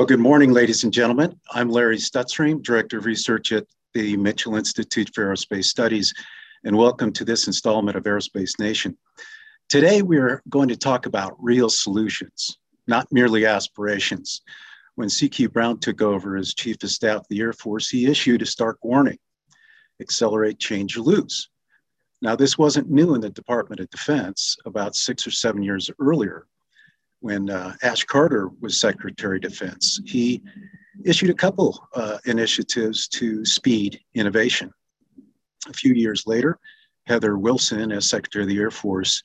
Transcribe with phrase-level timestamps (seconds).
[0.00, 1.38] Well, good morning, ladies and gentlemen.
[1.52, 6.14] I'm Larry Stutzriem, Director of Research at the Mitchell Institute for Aerospace Studies,
[6.64, 8.96] and welcome to this installment of Aerospace Nation.
[9.68, 12.56] Today, we're going to talk about real solutions,
[12.86, 14.40] not merely aspirations.
[14.94, 18.40] When CQ Brown took over as Chief of Staff of the Air Force, he issued
[18.40, 19.18] a stark warning
[20.00, 21.50] accelerate, change, lose.
[22.22, 26.46] Now, this wasn't new in the Department of Defense about six or seven years earlier
[27.20, 30.00] when uh, Ash Carter was Secretary of Defense.
[30.06, 30.42] He
[31.04, 34.72] issued a couple uh, initiatives to speed innovation.
[35.68, 36.58] A few years later,
[37.06, 39.22] Heather Wilson, as Secretary of the Air Force,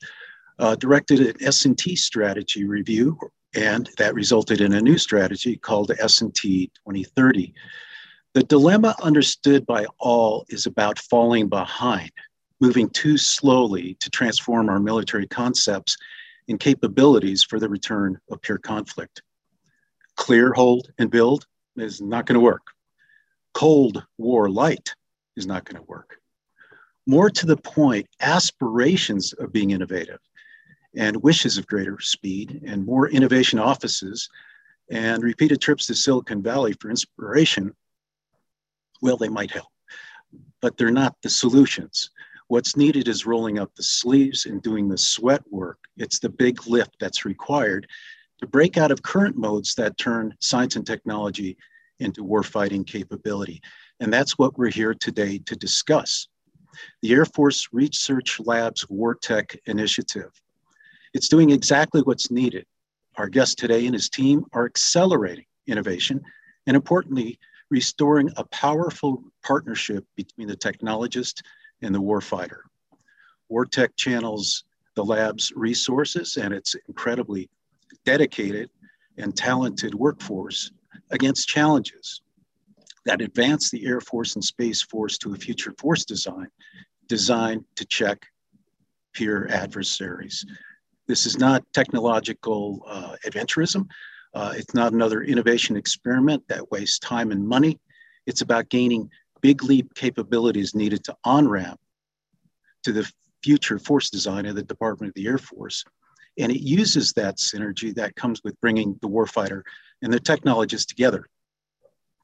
[0.58, 3.18] uh, directed an S&T strategy review,
[3.54, 7.54] and that resulted in a new strategy called S&T 2030.
[8.34, 12.10] The dilemma understood by all is about falling behind,
[12.60, 15.96] moving too slowly to transform our military concepts
[16.48, 19.22] and capabilities for the return of pure conflict.
[20.16, 22.68] Clear, hold, and build is not going to work.
[23.52, 24.94] Cold War light
[25.36, 26.18] is not going to work.
[27.06, 30.18] More to the point, aspirations of being innovative
[30.94, 34.28] and wishes of greater speed and more innovation offices
[34.90, 37.74] and repeated trips to Silicon Valley for inspiration,
[39.02, 39.68] well, they might help,
[40.60, 42.10] but they're not the solutions.
[42.48, 45.78] What's needed is rolling up the sleeves and doing the sweat work.
[45.96, 47.88] It's the big lift that's required
[48.38, 51.56] to break out of current modes that turn science and technology
[51.98, 53.60] into warfighting capability.
[53.98, 56.28] And that's what we're here today to discuss.
[57.02, 60.30] The Air Force Research Labs WarTech initiative.
[61.14, 62.66] It's doing exactly what's needed.
[63.16, 66.22] Our guest today and his team are accelerating innovation
[66.66, 67.38] and importantly,
[67.70, 71.42] restoring a powerful partnership between the technologist
[71.82, 72.60] and the warfighter.
[73.50, 77.48] WarTech channels the lab's resources and its incredibly
[78.04, 78.70] dedicated
[79.18, 80.72] and talented workforce
[81.10, 82.22] against challenges
[83.04, 86.48] that advance the Air Force and Space Force to a future force design
[87.08, 88.26] designed to check
[89.14, 90.44] peer adversaries.
[91.06, 93.86] This is not technological uh, adventurism.
[94.34, 97.78] Uh, it's not another innovation experiment that wastes time and money.
[98.26, 99.08] It's about gaining
[99.40, 101.80] big leap capabilities needed to on ramp
[102.84, 103.10] to the
[103.42, 105.84] future force design of the Department of the Air Force.
[106.38, 109.62] And it uses that synergy that comes with bringing the warfighter
[110.02, 111.26] and the technologists together.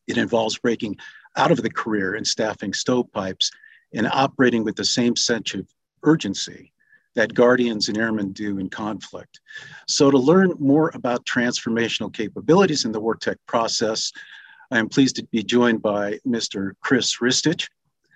[0.06, 0.96] It involves breaking
[1.36, 3.50] out of the career and staffing stovepipes
[3.94, 5.66] and operating with the same sense of
[6.02, 6.72] urgency
[7.14, 9.40] that guardians and airmen do in conflict.
[9.86, 14.12] So, to learn more about transformational capabilities in the WarTech process,
[14.72, 16.72] I am pleased to be joined by Mr.
[16.80, 17.68] Chris Ristich.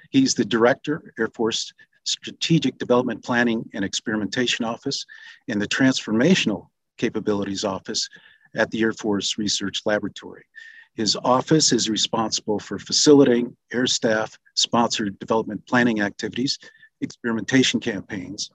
[0.08, 1.70] He's the Director, Air Force
[2.04, 5.04] Strategic Development Planning and Experimentation Office
[5.48, 8.08] and the Transformational Capabilities Office
[8.54, 10.46] at the Air Force Research Laboratory.
[10.94, 16.58] His office is responsible for facilitating air staff sponsored development planning activities,
[17.02, 18.50] experimentation campaigns,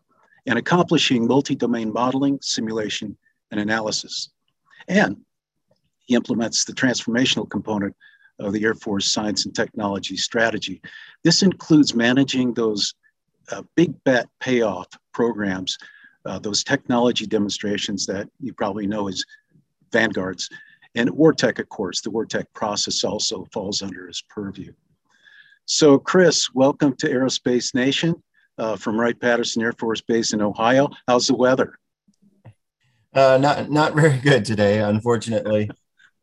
[0.47, 3.15] and accomplishing multi domain modeling, simulation,
[3.51, 4.31] and analysis.
[4.87, 5.17] And
[6.13, 7.95] implements the transformational component
[8.39, 10.81] of the Air Force Science and Technology Strategy.
[11.23, 12.93] This includes managing those
[13.51, 15.77] uh, big bet payoff programs,
[16.25, 19.23] uh, those technology demonstrations that you probably know as
[19.91, 20.49] vanguards.
[20.95, 24.73] And WarTech, of course, the WarTech process also falls under his purview.
[25.65, 28.21] So, Chris, welcome to Aerospace Nation
[28.57, 30.89] uh, from Wright Patterson Air Force Base in Ohio.
[31.07, 31.77] How's the weather?
[33.13, 35.69] Uh, not not very good today, unfortunately.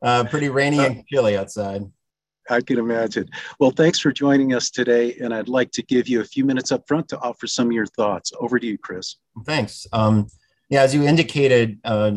[0.01, 1.83] Uh, pretty rainy and chilly outside.
[2.51, 3.29] I can imagine.
[3.61, 6.73] Well, thanks for joining us today, and I'd like to give you a few minutes
[6.73, 8.33] up front to offer some of your thoughts.
[8.41, 9.17] Over to you, Chris.
[9.45, 9.87] Thanks.
[9.93, 10.29] Um,
[10.71, 12.13] yeah, as you indicated, uh,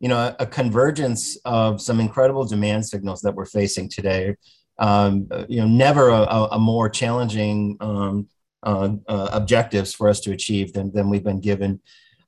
[0.00, 4.36] you know, a, a, convergence of some incredible demand signals that we're facing today.
[4.78, 8.28] Um, you know, never a, a more challenging um,
[8.62, 11.80] uh, uh, objectives for us to achieve than, than we've been given.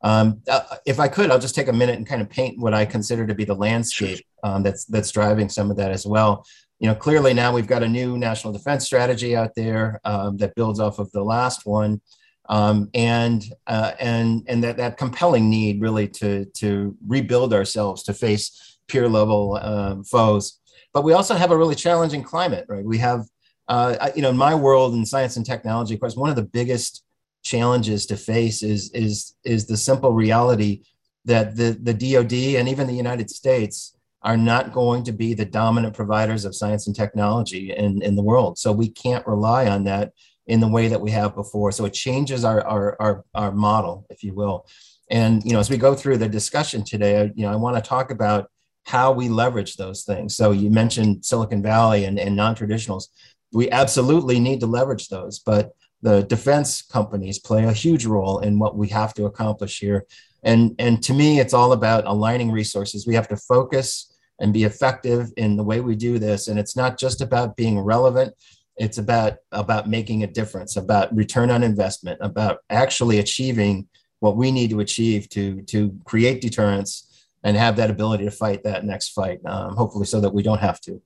[0.03, 2.75] Um, uh, if I could, I'll just take a minute and kind of paint what
[2.75, 6.45] I consider to be the landscape um, that's that's driving some of that as well
[6.83, 10.57] you know, clearly now we've got a new national defense strategy out there um, that
[10.57, 12.01] builds off of the last one,
[12.49, 18.13] um, and uh, and and that that compelling need really to to rebuild ourselves to
[18.13, 20.59] face peer level uh, foes.
[20.93, 22.85] But we also have a really challenging climate, right?
[22.85, 23.27] We have,
[23.69, 26.43] uh, you know, in my world in science and technology, of course, one of the
[26.43, 27.05] biggest
[27.43, 30.83] challenges to face is is is the simple reality
[31.25, 35.44] that the the DoD and even the United States are not going to be the
[35.44, 38.56] dominant providers of science and technology in, in the world.
[38.56, 40.12] So we can't rely on that
[40.47, 41.73] in the way that we have before.
[41.73, 44.67] So it changes our, our, our, our model, if you will.
[45.11, 47.77] And, you know, as we go through the discussion today, I, you know, I want
[47.77, 48.49] to talk about
[48.85, 50.37] how we leverage those things.
[50.37, 53.05] So you mentioned Silicon Valley and, and non-traditionals.
[53.53, 55.73] We absolutely need to leverage those, but
[56.03, 60.05] the defense companies play a huge role in what we have to accomplish here.
[60.43, 63.07] And, and to me, it's all about aligning resources.
[63.07, 66.49] We have to focus and be effective in the way we do this.
[66.49, 68.35] And it's not just about being relevant.
[68.77, 73.87] It's about, about making a difference, about return on investment, about actually achieving
[74.19, 78.65] what we need to achieve to, to create deterrence and have that ability to fight
[78.65, 81.01] that next fight, um, hopefully so that we don't have to.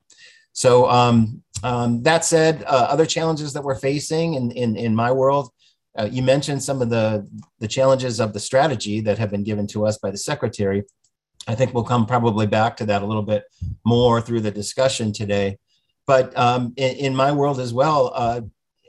[0.56, 5.12] So um, um, that said, uh, other challenges that we're facing in, in, in my
[5.12, 5.50] world,
[5.98, 9.66] uh, you mentioned some of the, the challenges of the strategy that have been given
[9.66, 10.82] to us by the secretary.
[11.46, 13.44] I think we'll come probably back to that a little bit
[13.84, 15.58] more through the discussion today.
[16.06, 18.40] But um, in, in, my world as well, uh,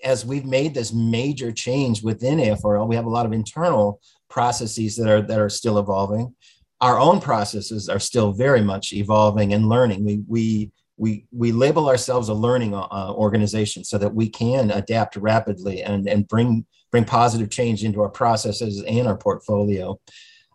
[0.05, 3.99] as we've made this major change within AFRL, we have a lot of internal
[4.29, 6.33] processes that are that are still evolving
[6.79, 10.05] our own processes are still very much evolving and learning.
[10.05, 15.15] We we we we label ourselves a learning uh, organization so that we can adapt
[15.15, 19.99] rapidly and and bring bring positive change into our processes and our portfolio.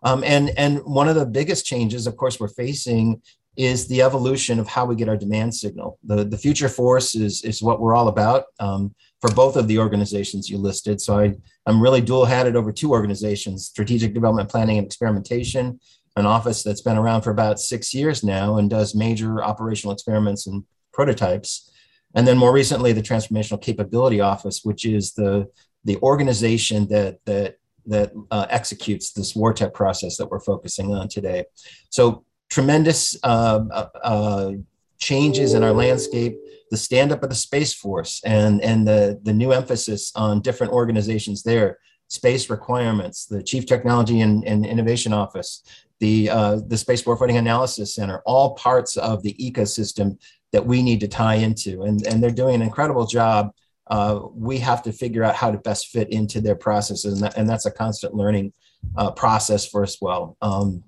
[0.03, 3.21] Um, and and one of the biggest changes, of course, we're facing
[3.55, 5.97] is the evolution of how we get our demand signal.
[6.03, 9.79] The the future force is is what we're all about um, for both of the
[9.79, 10.99] organizations you listed.
[10.99, 11.33] So I
[11.65, 15.79] I'm really dual hatted over two organizations: strategic development planning and experimentation
[16.15, 20.47] an office that's been around for about six years now and does major operational experiments
[20.47, 21.71] and prototypes.
[22.15, 25.49] And then more recently, the Transformational Capability Office, which is the,
[25.83, 27.57] the organization that, that,
[27.87, 31.45] that uh, executes this WARTECH process that we're focusing on today.
[31.89, 34.51] So tremendous uh, uh, uh
[34.99, 36.37] changes in our landscape,
[36.71, 40.71] the stand up of the Space Force and, and the, the new emphasis on different
[40.71, 41.77] organizations there,
[42.07, 45.63] space requirements, the Chief Technology and, and Innovation Office,
[46.03, 50.19] the, uh, the Space Warfighting Analysis Center, all parts of the ecosystem
[50.51, 51.83] that we need to tie into.
[51.83, 53.53] And, and they're doing an incredible job.
[53.87, 57.13] Uh, we have to figure out how to best fit into their processes.
[57.13, 58.51] And, that, and that's a constant learning
[58.97, 60.35] uh, process for us well.
[60.41, 60.83] Um,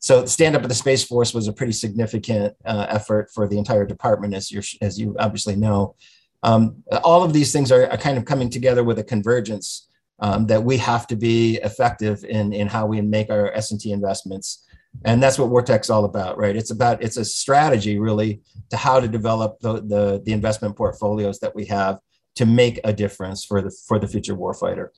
[0.00, 3.58] so stand up of the Space Force was a pretty significant uh, effort for the
[3.58, 5.94] entire department, as you as you obviously know.
[6.42, 9.88] Um, all of these things are, are, kind of coming together with a convergence
[10.20, 14.64] um, that we have to be effective in, in how we make our S&T investments.
[15.04, 16.56] And that's what WARTECH's all about, right?
[16.56, 21.38] It's about, it's a strategy really to how to develop the, the, the investment portfolios
[21.40, 22.00] that we have
[22.36, 24.88] to make a difference for the, for the future warfighter.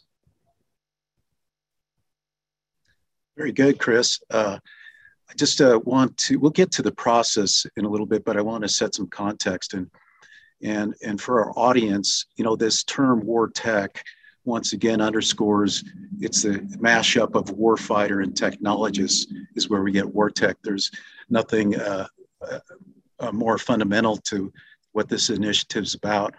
[3.36, 4.20] Very good, Chris.
[4.30, 4.58] Uh,
[5.28, 8.36] I just uh, want to, we'll get to the process in a little bit, but
[8.36, 9.74] I want to set some context.
[9.74, 9.90] And,
[10.62, 14.04] and, and for our audience, you know, this term war tech,
[14.44, 15.84] once again underscores
[16.20, 20.56] it's a mashup of warfighter and technologist is where we get war tech.
[20.62, 20.90] There's
[21.28, 22.06] nothing uh,
[22.42, 22.58] uh,
[23.18, 24.52] uh, more fundamental to
[24.92, 26.34] what this initiative is about.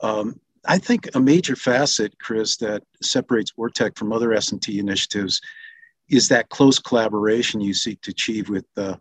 [0.00, 5.40] Um, I think a major facet, Chris, that separates WARTECH from other S&T initiatives
[6.08, 8.96] is that close collaboration you seek to achieve with uh,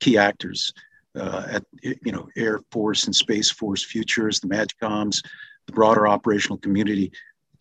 [0.00, 0.72] key actors
[1.18, 5.22] uh, at you know Air Force and Space Force futures, the MAJCOMs,
[5.66, 7.12] the broader operational community.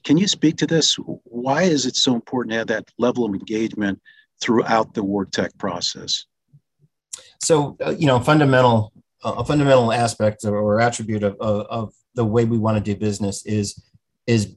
[0.04, 0.96] Can you speak to this?
[1.24, 4.02] Why is it so important to have that level of engagement
[4.42, 6.26] throughout the WARTECH process?
[7.42, 8.92] So, uh, you know, fundamental
[9.24, 13.00] uh, a fundamental aspect or attribute of, of, of the way we want to do
[13.00, 13.82] business is
[14.28, 14.56] is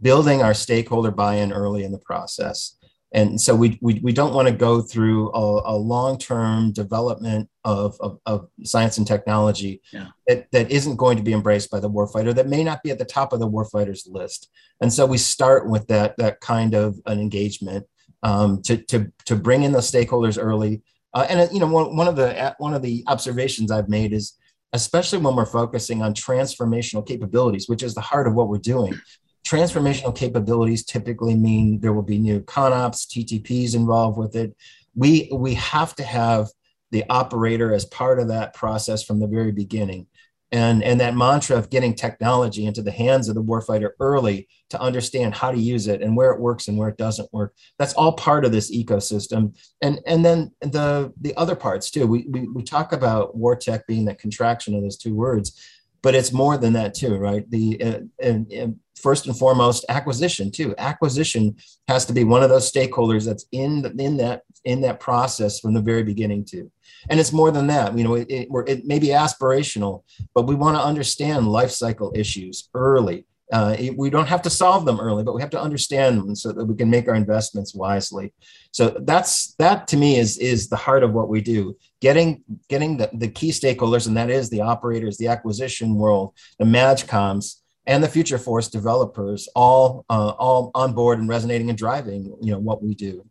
[0.00, 2.76] building our stakeholder buy-in early in the process.
[3.14, 7.96] And so we, we, we don't want to go through a, a long-term development of,
[8.00, 10.08] of, of, science and technology yeah.
[10.26, 12.98] that, that isn't going to be embraced by the warfighter, that may not be at
[12.98, 14.50] the top of the warfighter's list.
[14.80, 17.86] And so we start with that, that kind of an engagement
[18.22, 20.82] um, to, to, to bring in the stakeholders early.
[21.14, 24.38] Uh, and you know, one, one of the one of the observations I've made is,
[24.72, 28.98] especially when we're focusing on transformational capabilities, which is the heart of what we're doing,
[29.44, 34.56] transformational capabilities typically mean there will be new CONOPS, TTPs involved with it.
[34.94, 36.48] We, we have to have
[36.90, 40.06] the operator as part of that process from the very beginning.
[40.52, 44.78] And, and that mantra of getting technology into the hands of the warfighter early to
[44.78, 47.54] understand how to use it and where it works and where it doesn't work.
[47.78, 49.56] That's all part of this ecosystem.
[49.80, 52.06] And, and then the, the other parts too.
[52.06, 55.58] We, we, we talk about war tech being that contraction of those two words,
[56.02, 57.48] but it's more than that too, right?
[57.50, 61.56] The uh, and, and first and foremost acquisition too acquisition
[61.88, 65.58] has to be one of those stakeholders that's in the, in that in that process
[65.58, 66.70] from the very beginning too
[67.10, 70.04] and it's more than that you know it, it, it may be aspirational
[70.34, 74.86] but we want to understand life cycle issues early Uh, we don't have to solve
[74.86, 77.74] them early, but we have to understand them so that we can make our investments
[77.74, 78.32] wisely.
[78.72, 81.76] So that's that to me is is the heart of what we do.
[82.02, 86.64] Getting getting the, the key stakeholders, and that is the operators, the acquisition world, the
[86.64, 92.24] MAJCOMs, and the Future Force developers, all uh, all on board and resonating and driving,
[92.40, 93.24] you know, what we do.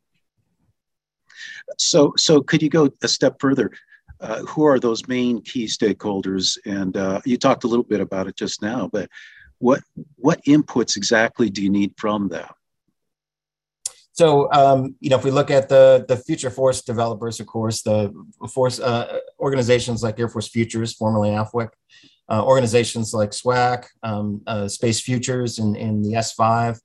[1.78, 3.72] So so could you go a step further?
[4.22, 6.58] Uh, who are those main key stakeholders?
[6.66, 9.10] And uh, you talked a little bit about it just now, but
[9.58, 9.82] what
[10.16, 12.48] what inputs exactly do you need from them?
[14.22, 17.82] So, um, you know, if we look at the the Future Force developers, of course,
[17.82, 18.14] the
[18.54, 21.70] force uh, organizations like Air Force Futures, formerly AFWIC,
[22.30, 26.80] uh, organizations like SWAC, um, uh, Space Futures, and, the S5,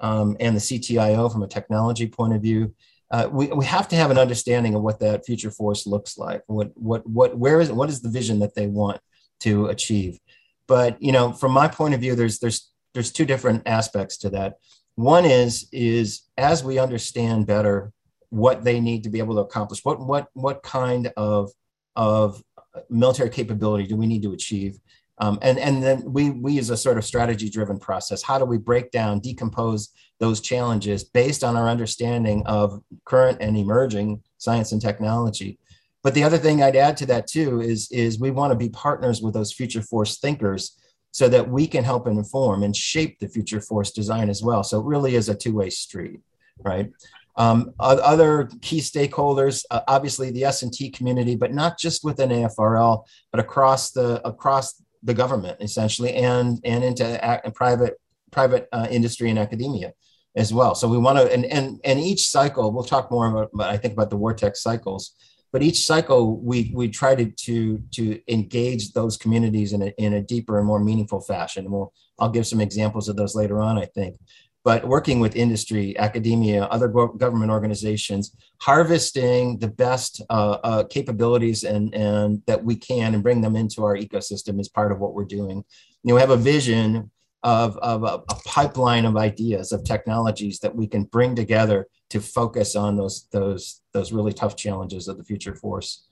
[0.00, 2.74] um, and the CTIO from a technology point of view.
[3.10, 6.42] Uh, we, we have to have an understanding of what that future force looks like.
[6.46, 9.00] What what what where is what is the vision that they want
[9.40, 10.18] to achieve?
[10.66, 14.28] But you know, from my point of view, there's there's there's two different aspects to
[14.36, 14.56] that.
[14.96, 17.92] One is is as we understand better
[18.30, 21.50] what they need to be able to accomplish, what what what kind of
[21.96, 22.42] of
[22.88, 24.78] military capability do we need to achieve?
[25.18, 28.22] Um, and and then we we use a sort of strategy driven process.
[28.22, 33.56] How do we break down, decompose those challenges based on our understanding of current and
[33.56, 35.58] emerging science and technology?
[36.02, 38.68] But the other thing I'd add to that too is, is we want to be
[38.68, 40.76] partners with those future force thinkers
[41.12, 44.64] so that we can help inform and shape the future force design as well.
[44.64, 46.20] So it really is a two-way street,
[46.58, 46.90] right?
[47.36, 53.40] Um, other key stakeholders, uh, obviously the S&T community, but not just within AFRL, but
[53.40, 57.94] across the across the government essentially, and and into a- private
[58.30, 59.92] private uh, industry and academia
[60.36, 60.74] as well.
[60.74, 63.94] So we want to, and and and each cycle, we'll talk more about, I think
[63.94, 65.14] about the WarTech cycles
[65.52, 70.14] but each cycle we we try to to to engage those communities in a, in
[70.14, 71.64] a deeper and more meaningful fashion.
[71.64, 74.16] And we'll i'll give some examples of those later on i think.
[74.64, 81.94] But working with industry academia other government organizations harvesting the best uh, uh, capabilities and
[81.94, 85.24] and that we can and bring them into our ecosystem is part of what we're
[85.24, 85.64] doing.
[86.02, 87.10] You know we have a vision
[87.42, 92.20] of, of a, a pipeline of ideas of technologies that we can bring together to
[92.20, 96.06] focus on those those those really tough challenges of the future force.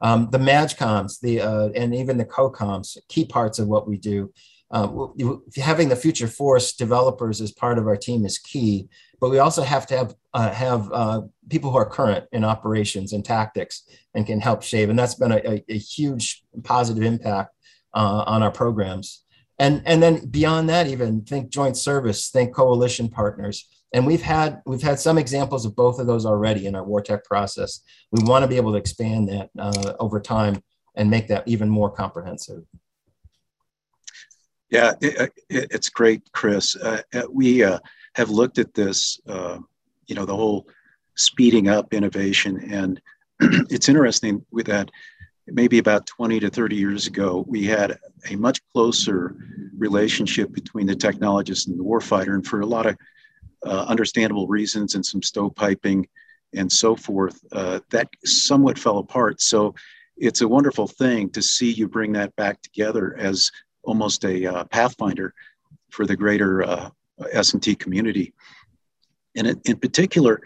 [0.00, 4.32] Um, the MAJCOMs, the uh, and even the COCOMs, key parts of what we do.
[4.70, 4.88] Uh,
[5.56, 8.88] having the future force developers as part of our team is key,
[9.20, 13.12] but we also have to have uh, have uh, people who are current in operations
[13.12, 13.84] and tactics
[14.14, 14.88] and can help shape.
[14.90, 17.54] And that's been a, a, a huge positive impact
[17.94, 19.22] uh, on our programs.
[19.60, 24.60] And and then beyond that, even think joint service, think coalition partners and we've had
[24.66, 27.80] we've had some examples of both of those already in our WarTech process.
[28.10, 30.62] We want to be able to expand that uh, over time
[30.96, 32.64] and make that even more comprehensive.
[34.68, 36.74] Yeah, it, it, it's great, Chris.
[36.74, 37.78] Uh, uh we uh,
[38.16, 39.58] have looked at this, uh,
[40.06, 40.66] you know, the whole
[41.14, 43.00] speeding up innovation, and
[43.70, 44.90] it's interesting with that.
[45.46, 47.98] Maybe about 20 to 30 years ago, we had
[48.30, 49.36] a much closer
[49.76, 52.96] relationship between the technologist and the warfighter, and for a lot of
[53.64, 56.04] uh, understandable reasons and some stovepiping
[56.54, 59.40] and so forth, uh, that somewhat fell apart.
[59.40, 59.74] So
[60.16, 63.50] it's a wonderful thing to see you bring that back together as
[63.82, 65.34] almost a uh, pathfinder
[65.90, 66.90] for the greater uh,
[67.32, 68.32] S&T community.
[69.36, 70.40] And in, in, particular,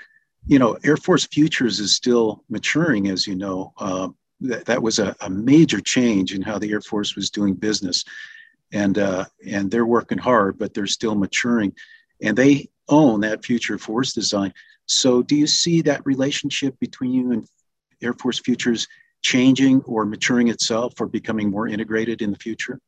[0.47, 3.73] you know, Air Force Futures is still maturing, as you know.
[3.77, 4.09] Uh,
[4.41, 8.05] that, that was a, a, major change in how the Air Force was doing business.
[8.73, 11.75] And, uh, and they're working hard, but they're still maturing.
[12.23, 14.53] And they own that future force design.
[14.87, 17.47] So, do you see that relationship between you and
[18.03, 18.87] Air Force Futures
[19.23, 22.81] changing or maturing itself or becoming more integrated in the future?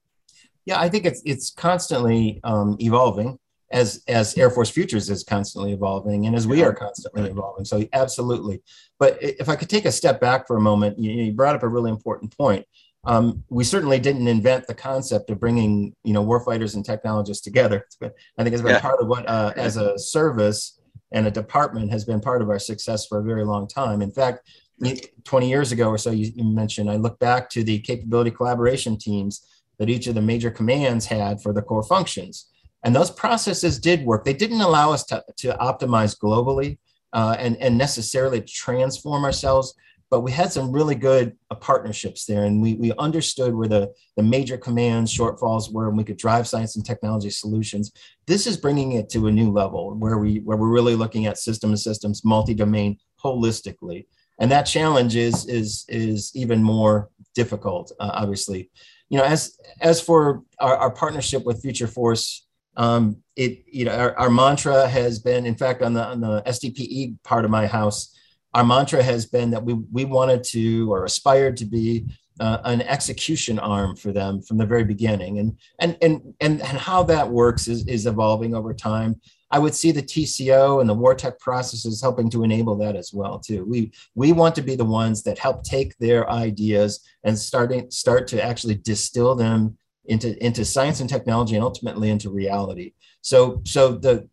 [0.65, 3.39] Yeah, I think it's it's constantly um, evolving
[3.71, 7.65] as as Air Force Futures is constantly evolving and as we are constantly evolving.
[7.65, 8.63] So absolutely.
[8.99, 11.63] But if I could take a step back for a moment, you, you brought up
[11.63, 12.67] a really important point.
[13.05, 17.87] Um, we certainly didn't invent the concept of bringing you know warfighters and technologists together.
[17.99, 18.81] Been, I think it's been yeah.
[18.81, 20.79] part of what, uh, as a service
[21.13, 24.03] and a department, has been part of our success for a very long time.
[24.03, 24.49] In fact,
[25.25, 28.97] 20 years ago or so, you, you mentioned, I look back to the capability collaboration
[28.97, 29.47] teams
[29.79, 32.47] that each of the major commands had for the core functions.
[32.85, 34.25] And those processes did work.
[34.25, 36.79] They didn't allow us to, to optimize globally
[37.13, 39.75] uh, and, and necessarily transform ourselves,
[40.11, 43.93] but we had some really good uh, partnerships there and we, we understood where the,
[44.17, 47.93] the major commands shortfalls were and we could drive science and technology solutions.
[48.27, 51.39] This is bringing it to a new level where we where we're really looking at
[51.39, 54.07] system of systems multi-domain holistically.
[54.41, 58.71] And that challenge is is is even more difficult uh, obviously.
[59.09, 63.93] You know as as for our, our partnership with future force um, it you know
[63.93, 67.67] our, our, mantra has been, in fact, on the on the SDPE part of my
[67.67, 68.17] house,
[68.55, 72.07] our mantra has been that we we wanted to or aspired to be
[72.41, 76.79] uh, an execution arm for them from the very beginning, and and and and, and
[76.79, 79.21] how that works is is evolving over time.
[79.53, 83.39] I would see the TCO and the WarTech processes helping to enable that as well
[83.39, 83.65] too.
[83.65, 88.27] We we want to be the ones that help take their ideas and starting start
[88.29, 89.77] to actually distill them
[90.07, 92.95] into into science and technology and ultimately into reality.
[93.21, 94.29] So so the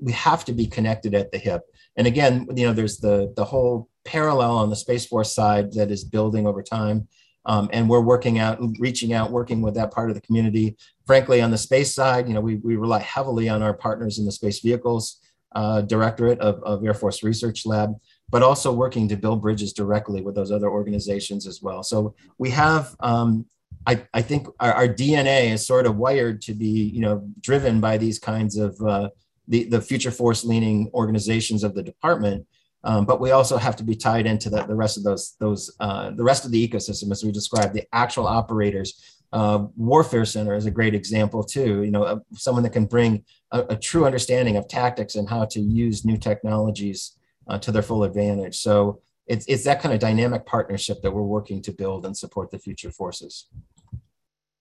[0.00, 1.62] we have to be connected at the hip.
[1.96, 5.90] And again, you know, there's the the whole parallel on the Space Force side that
[5.90, 7.08] is building over time.
[7.46, 10.76] Um, and we're working out, reaching out, working with that part of the community.
[11.06, 14.24] Frankly, on the space side, you know, we, we rely heavily on our partners in
[14.24, 15.20] the Space Vehicles
[15.54, 17.94] uh, Directorate of, of Air Force Research Lab,
[18.30, 21.82] but also working to build bridges directly with those other organizations as well.
[21.82, 23.44] So we have um,
[23.86, 27.80] I, I think our, our, DNA is sort of wired to be, you know, driven
[27.80, 29.10] by these kinds of uh,
[29.48, 32.46] the, the future force leaning organizations of the department.
[32.82, 35.74] Um, but we also have to be tied into the, the rest of those, those
[35.80, 39.20] uh, the rest of the ecosystem, as we described, the actual operators.
[39.32, 41.82] Uh, Warfare Center is a great example too.
[41.82, 45.60] You know, someone that can bring a, a, true understanding of tactics and how to
[45.60, 47.16] use new technologies
[47.48, 48.58] uh, to their full advantage.
[48.58, 52.50] So it's, it's that kind of dynamic partnership that we're working to build and support
[52.50, 53.48] the future forces.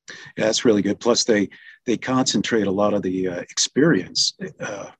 [0.10, 1.00] Yeah, that's really good.
[1.00, 1.50] Plus, they
[1.86, 4.92] they concentrate a lot of the uh, experience, uh,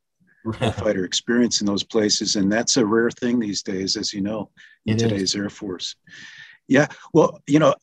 [0.74, 4.50] fighter experience in those places, and that's a rare thing these days, as you know,
[4.86, 5.36] in it today's is.
[5.36, 5.96] Air Force.
[6.68, 7.76] Yeah, well, you know,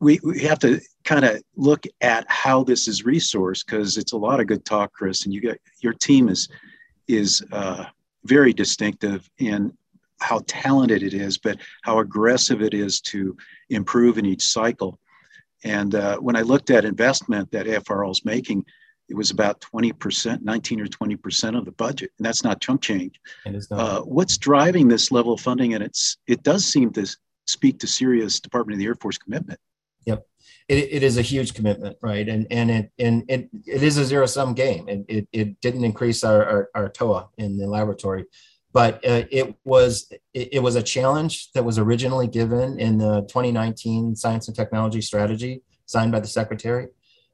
[0.00, 4.16] we we have to kind of look at how this is resourced because it's a
[4.16, 6.48] lot of good talk, Chris, and you get your team is
[7.08, 7.84] is uh,
[8.24, 9.72] very distinctive in
[10.20, 13.36] how talented it is, but how aggressive it is to
[13.70, 14.98] improve in each cycle.
[15.64, 18.64] And uh, when I looked at investment that AFRL is making,
[19.08, 22.10] it was about 20%, 19 or 20% of the budget.
[22.18, 23.20] And that's not chunk change.
[23.70, 25.74] Uh, what's driving this level of funding?
[25.74, 27.06] And it's it does seem to
[27.46, 29.58] speak to serious Department of the Air Force commitment.
[30.06, 30.26] Yep.
[30.68, 32.26] It, it is a huge commitment, right?
[32.26, 34.88] And and it and it, it is a zero sum game.
[34.88, 38.24] And it, it didn't increase our, our, our TOA in the laboratory
[38.74, 43.20] but uh, it was it, it, was a challenge that was originally given in the
[43.22, 46.88] 2019 science and technology strategy signed by the secretary.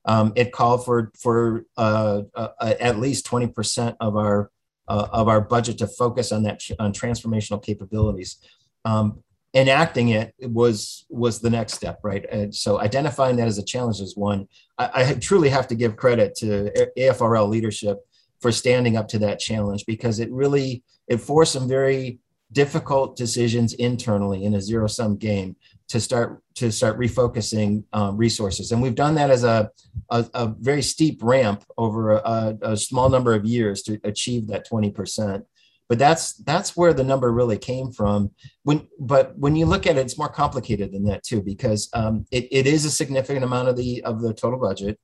[0.05, 4.50] Um, it called for for uh, uh, at least 20% of our
[4.87, 8.37] uh, of our budget to focus on that on transformational capabilities.
[8.85, 9.24] Um,
[9.55, 12.24] enacting it was was the next step right?
[12.31, 14.46] And so identifying that as a challenge is one.
[14.79, 17.98] I, I truly have to give credit to afrl leadership
[18.40, 22.20] for standing up to that challenge because it really it forced some very
[22.53, 25.55] difficult decisions internally in a zero sum game
[25.88, 28.72] to start to start refocusing um, resources.
[28.72, 29.70] And we've done that as a,
[30.11, 34.68] a, a very steep ramp over a, a, small number of years to achieve that
[34.68, 35.44] 20%
[35.90, 38.31] but that's that's where the number really came from.
[38.62, 42.24] When but when you look at it it's more complicated than that too because um,
[42.31, 45.00] it, it is a significant amount of the of the total budget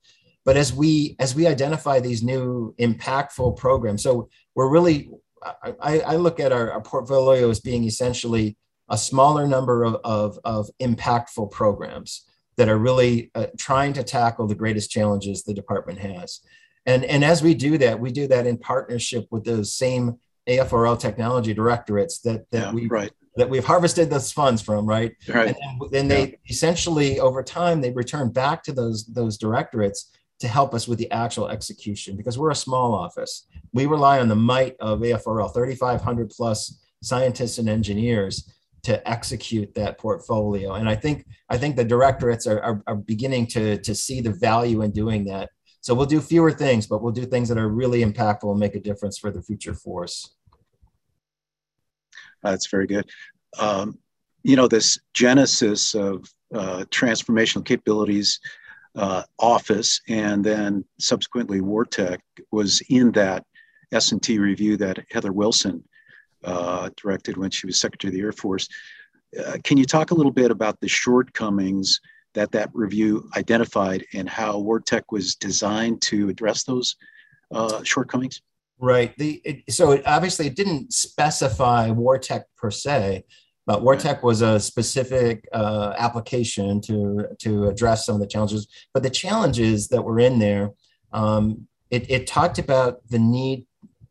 [0.46, 5.10] but as we as we identify these new impactful programs, so we're really
[5.82, 8.56] I, I look at our, our, portfolio as being essentially
[8.88, 12.24] a smaller number of, of, of impactful programs
[12.56, 16.40] that are really uh, trying to tackle the greatest challenges the department has.
[16.86, 20.98] And, and as we do that, we do that in partnership with those same AFRL
[20.98, 23.12] technology directorates that, that yeah, we right.
[23.36, 25.12] that we've harvested those funds from, right?
[25.28, 25.54] Right.
[25.60, 26.36] And then they yeah.
[26.48, 31.10] essentially over time they return back to those those directorates to help us with the
[31.10, 33.46] actual execution because we're a small office.
[33.72, 39.98] We rely on the might of AFRL, 3,500 plus scientists and engineers to execute that
[39.98, 40.74] portfolio.
[40.74, 44.30] And I think I think the directorates are, are, are, beginning to, to see the
[44.30, 45.50] value in doing that.
[45.80, 48.74] So we'll do fewer things, but we'll do things that are really impactful and make
[48.74, 50.36] a difference for the future force.
[52.42, 53.08] That's very good.
[53.58, 53.98] Um,
[54.44, 58.38] you know, this genesis of uh, transformational capabilities
[58.96, 62.18] uh, office and then subsequently WarTech
[62.50, 63.44] was in that
[63.92, 65.84] S&T review that Heather Wilson
[66.44, 68.68] uh, directed when she was Secretary of the Air Force.
[69.38, 72.00] Uh, can you talk a little bit about the shortcomings
[72.34, 76.96] that that review identified and how WarTech was designed to address those
[77.52, 78.42] uh, shortcomings?
[78.78, 79.16] Right.
[79.18, 83.24] The, it, so it, obviously it didn't specify WarTech per se,
[83.66, 88.68] but WarTech was a specific uh, application to, to address some of the challenges.
[88.94, 90.70] But the challenges that were in there,
[91.12, 93.66] um, it, it talked about the need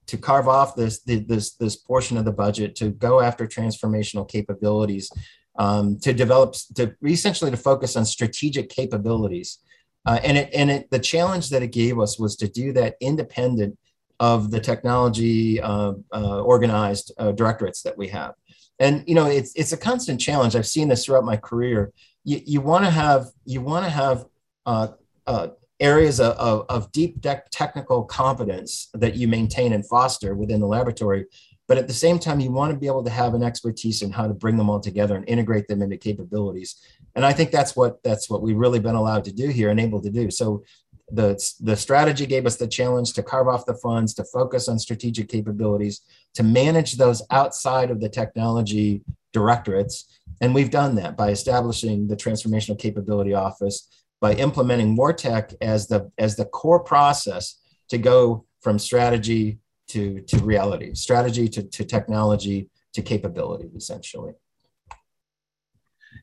[0.08, 5.10] to carve off this, this, this portion of the budget to go after transformational capabilities,
[5.58, 9.60] um, to develop, to essentially to focus on strategic capabilities.
[10.06, 12.96] Uh, and it, and it, the challenge that it gave us was to do that
[13.00, 13.78] independent
[14.20, 18.34] of the technology uh, uh, organized uh, directorates that we have.
[18.80, 20.56] And you know, it's it's a constant challenge.
[20.56, 21.94] I've seen this throughout my career.
[22.24, 24.26] You, you want to have you want to have
[24.66, 24.90] uh,
[25.28, 30.68] uh, areas of, of, of deep technical competence that you maintain and foster within the
[30.68, 31.26] laboratory,
[31.68, 34.12] but at the same time, you want to be able to have an expertise in
[34.12, 36.76] how to bring them all together and integrate them into capabilities.
[37.16, 39.80] And I think that's what that's what we've really been allowed to do here and
[39.80, 40.30] able to do.
[40.30, 40.64] So
[41.12, 44.80] the, the strategy gave us the challenge to carve off the funds, to focus on
[44.80, 46.02] strategic capabilities,
[46.34, 50.20] to manage those outside of the technology directorates.
[50.41, 53.88] And we've done that by establishing the Transformational Capability Office,
[54.20, 60.38] by implementing WARTECH as the, as the core process to go from strategy to, to
[60.39, 64.34] reality, strategy to, to technology to capability, essentially.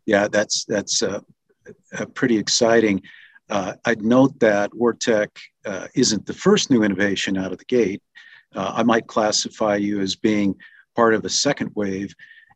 [0.07, 1.21] Yeah, that's, that's uh,
[2.14, 3.03] pretty exciting.
[3.50, 5.31] Uh, I'd note that WARTECH
[5.64, 8.02] uh, isn't the first new innovation out of the gate.
[8.55, 10.55] Uh, I might classify you as being
[10.94, 12.14] part of a second wave.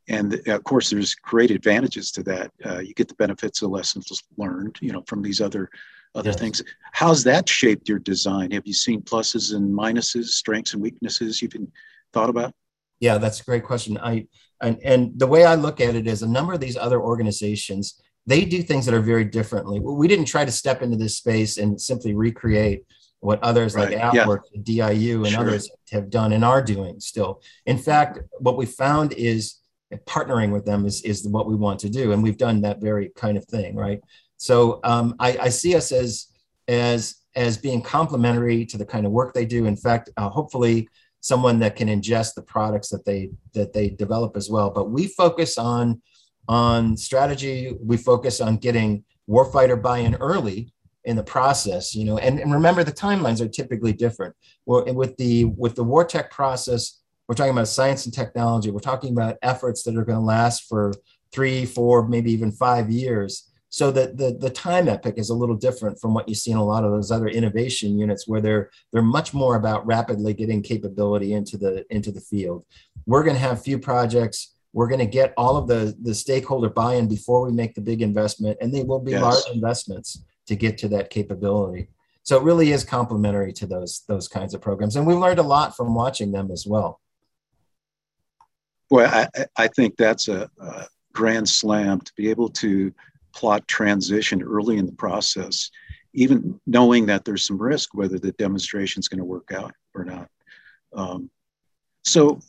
[0.08, 2.50] And of course, there's great advantages to that.
[2.64, 5.68] Uh, you get the benefits of lessons learned, you know, from these other
[6.14, 6.40] other yes.
[6.40, 6.62] things.
[6.92, 8.50] How's that shaped your design?
[8.52, 11.70] Have you seen pluses and minuses, strengths and weaknesses you've been
[12.12, 12.54] thought about?
[13.00, 13.98] Yeah, that's a great question.
[13.98, 14.26] I
[14.62, 18.00] and, and the way I look at it is a number of these other organizations
[18.26, 19.80] they do things that are very differently.
[19.80, 22.84] We didn't try to step into this space and simply recreate
[23.20, 23.90] what others right.
[23.90, 24.90] like AFWERX, yeah.
[24.92, 25.40] DIU, and sure.
[25.40, 27.40] others have done and are doing still.
[27.66, 29.60] In fact, what we found is
[30.06, 32.12] partnering with them is, is what we want to do.
[32.12, 34.00] And we've done that very kind of thing, right?
[34.36, 36.26] So um, I, I, see us as,
[36.68, 39.66] as, as being complementary to the kind of work they do.
[39.66, 40.88] In fact, uh, hopefully
[41.20, 44.70] someone that can ingest the products that they, that they develop as well.
[44.70, 46.02] But we focus on
[46.48, 50.72] on strategy, we focus on getting warfighter buy-in early
[51.04, 54.34] in the process, you know, and, and remember the timelines are typically different.
[54.66, 58.70] Well, with the with the war tech process, we're talking about science and technology.
[58.70, 60.92] We're talking about efforts that are going to last for
[61.32, 63.50] three, four, maybe even five years.
[63.68, 66.56] So that the, the time epic is a little different from what you see in
[66.56, 70.62] a lot of those other innovation units where they're they're much more about rapidly getting
[70.62, 72.64] capability into the into the field.
[73.06, 76.68] We're going to have few projects we're going to get all of the, the stakeholder
[76.68, 79.22] buy-in before we make the big investment, and they will be yes.
[79.22, 81.88] large investments to get to that capability.
[82.24, 85.42] So it really is complementary to those those kinds of programs, and we've learned a
[85.42, 87.00] lot from watching them as well.
[88.90, 92.92] Well, I, I think that's a, a grand slam to be able to
[93.34, 95.70] plot transition early in the process,
[96.12, 100.04] even knowing that there's some risk whether the demonstration is going to work out or
[100.04, 100.28] not.
[100.94, 101.30] Um,
[102.04, 102.40] so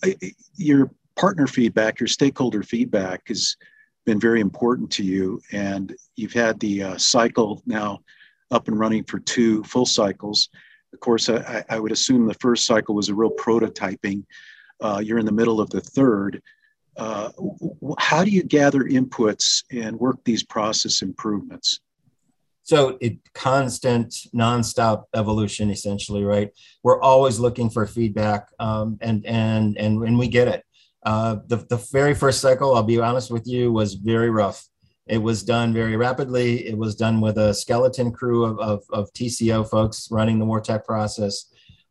[0.57, 3.57] you're partner feedback, your stakeholder feedback has
[4.05, 5.41] been very important to you.
[5.51, 7.99] And you've had the uh, cycle now
[8.51, 10.49] up and running for two full cycles.
[10.93, 14.23] Of course, I, I would assume the first cycle was a real prototyping.
[14.79, 16.41] Uh, you're in the middle of the third.
[16.95, 17.29] Uh,
[17.99, 21.81] how do you gather inputs and work these process improvements?
[22.63, 26.51] So it constant, nonstop evolution, essentially, right?
[26.83, 30.65] We're always looking for feedback, um, and and and and we get it.
[31.07, 34.67] Uh, the, the very first cycle, I'll be honest with you, was very rough.
[35.07, 36.67] It was done very rapidly.
[36.67, 40.83] It was done with a skeleton crew of, of, of TCO folks running the WARTECH
[40.83, 41.45] process.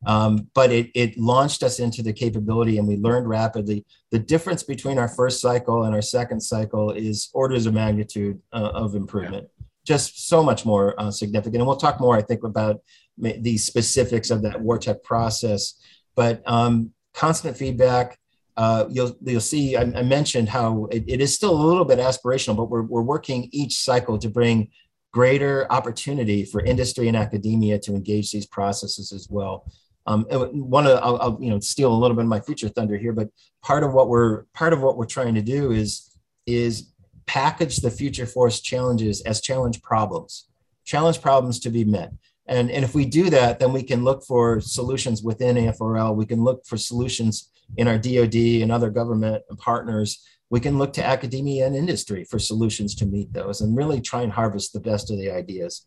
[0.04, 3.86] Um, but it, it launched us into the capability and we learned rapidly.
[4.10, 8.72] The difference between our first cycle and our second cycle is orders of magnitude uh,
[8.74, 9.64] of improvement, yeah.
[9.86, 11.56] just so much more uh, significant.
[11.56, 12.82] And we'll talk more, I think, about
[13.16, 15.80] the specifics of that WARTECH process.
[16.14, 18.18] But um, constant feedback,
[18.56, 21.98] uh, you'll you'll see I, I mentioned how it, it is still a little bit
[21.98, 24.70] aspirational, but we're, we're working each cycle to bring
[25.12, 29.70] greater opportunity for industry and academia to engage these processes as well.
[30.06, 32.96] Um, one of I'll, I'll, you know steal a little bit of my future thunder
[32.96, 33.28] here, but
[33.62, 36.16] part of what we're part of what we're trying to do is
[36.46, 36.92] is
[37.26, 40.48] package the future force challenges as challenge problems,
[40.84, 42.12] challenge problems to be met.
[42.48, 46.14] And, and if we do that, then we can look for solutions within AFRL.
[46.14, 50.92] We can look for solutions in our DoD and other government partners, we can look
[50.94, 54.80] to academia and industry for solutions to meet those and really try and harvest the
[54.80, 55.86] best of the ideas.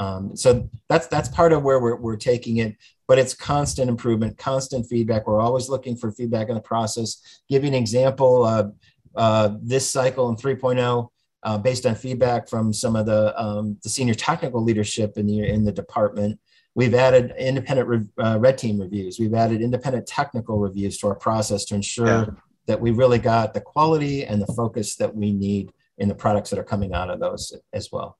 [0.00, 4.38] Um, so that's that's part of where we're, we're taking it, but it's constant improvement,
[4.38, 5.26] constant feedback.
[5.26, 7.42] We're always looking for feedback in the process.
[7.50, 8.68] Give you an example, uh,
[9.14, 11.08] uh, this cycle in 3.0,
[11.42, 15.46] uh, based on feedback from some of the, um, the senior technical leadership in the,
[15.46, 16.40] in the department,
[16.74, 19.18] We've added independent uh, red team reviews.
[19.18, 22.24] We've added independent technical reviews to our process to ensure yeah.
[22.66, 26.50] that we really got the quality and the focus that we need in the products
[26.50, 28.16] that are coming out of those as well.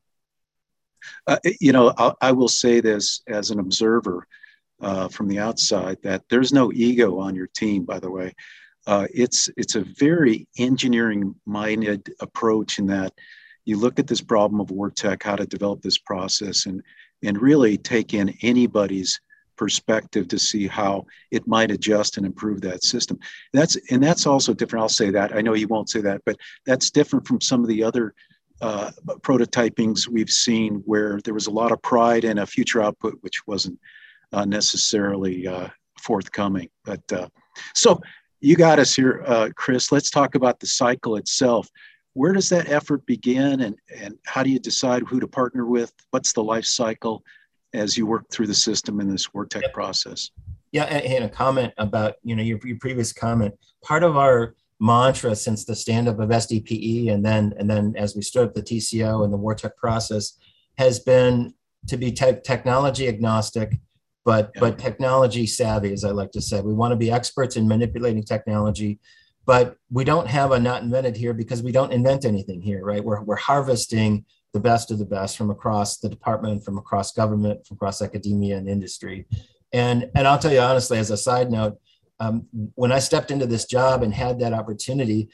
[1.26, 4.26] Uh, you know, I, I, will say this as an observer
[4.82, 7.84] uh, from the outside that there's no ego on your team.
[7.84, 8.34] By the way,
[8.86, 13.12] uh, it's it's a very engineering-minded approach in that
[13.64, 16.82] you look at this problem of WarTech, how to develop this process, and
[17.22, 19.20] and really take in anybody's
[19.56, 23.18] perspective to see how it might adjust and improve that system.
[23.52, 24.82] That's and that's also different.
[24.82, 25.36] I'll say that.
[25.36, 28.14] I know you won't say that, but that's different from some of the other
[28.62, 33.18] uh, prototypings we've seen where there was a lot of pride in a future output
[33.20, 33.78] which wasn't
[34.32, 36.68] uh, necessarily uh, forthcoming.
[36.84, 37.28] But uh,
[37.74, 38.00] so
[38.40, 39.92] you got us here, uh, Chris.
[39.92, 41.68] Let's talk about the cycle itself.
[42.14, 45.92] Where does that effort begin, and and how do you decide who to partner with?
[46.10, 47.22] What's the life cycle
[47.72, 50.30] as you work through the system in this WarTech process?
[50.72, 53.54] Yeah, and a comment about you know your, your previous comment.
[53.82, 58.16] Part of our mantra since the stand up of SDPE and then and then as
[58.16, 60.38] we stood up the TCO and the WarTech process
[60.78, 61.54] has been
[61.86, 63.78] to be te- technology agnostic
[64.24, 64.60] but yeah.
[64.60, 68.22] but technology savvy as I like to say we want to be experts in manipulating
[68.22, 68.98] technology
[69.46, 73.04] but we don't have a not invented here because we don't invent anything here right?
[73.04, 77.66] We're, we're harvesting the best of the best from across the department from across government
[77.66, 79.26] from across academia and industry.
[79.72, 81.78] And and I'll tell you honestly as a side note
[82.20, 85.30] um, when I stepped into this job and had that opportunity,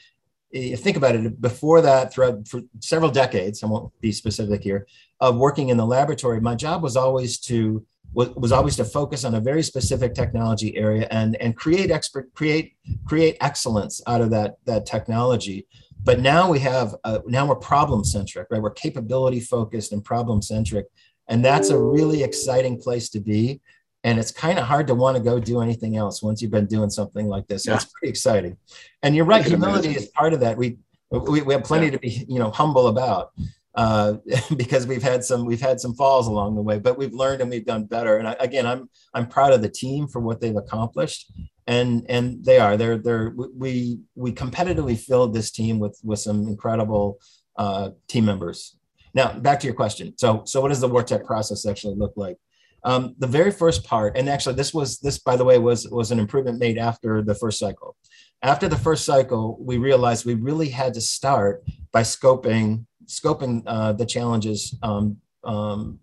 [0.53, 4.87] think about it, before that, throughout for several decades, I won't be specific here,
[5.19, 9.23] of working in the laboratory, my job was always to was, was always to focus
[9.23, 14.29] on a very specific technology area and and create expert create create excellence out of
[14.31, 15.67] that that technology.
[16.03, 18.61] But now we have uh, now we're problem centric, right?
[18.61, 20.87] We're capability focused and problem centric,
[21.27, 23.61] and that's a really exciting place to be
[24.03, 26.65] and it's kind of hard to want to go do anything else once you've been
[26.65, 27.65] doing something like this.
[27.65, 27.75] So yeah.
[27.75, 28.55] it's pretty exciting.
[29.03, 30.03] And you're right, humility imagine.
[30.03, 30.57] is part of that.
[30.57, 30.77] We
[31.11, 31.91] we, we have plenty yeah.
[31.91, 33.33] to be you know humble about
[33.77, 34.17] uh,
[34.57, 37.49] because we've had some we've had some falls along the way, but we've learned and
[37.49, 38.17] we've done better.
[38.17, 41.31] And I, again, I'm I'm proud of the team for what they've accomplished,
[41.67, 46.47] and and they are they're they're we we competitively filled this team with with some
[46.47, 47.19] incredible
[47.55, 48.77] uh, team members.
[49.13, 50.17] Now back to your question.
[50.17, 52.37] So so what does the WarTech process actually look like?
[52.83, 56.09] Um, the very first part, and actually this was this by the way was was
[56.09, 57.95] an improvement made after the first cycle.
[58.41, 63.93] After the first cycle, we realized we really had to start by scoping scoping uh,
[63.93, 65.99] the challenges um, um,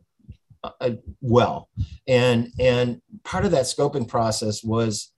[0.63, 0.91] uh,
[1.21, 1.69] well,
[2.09, 5.13] and and part of that scoping process was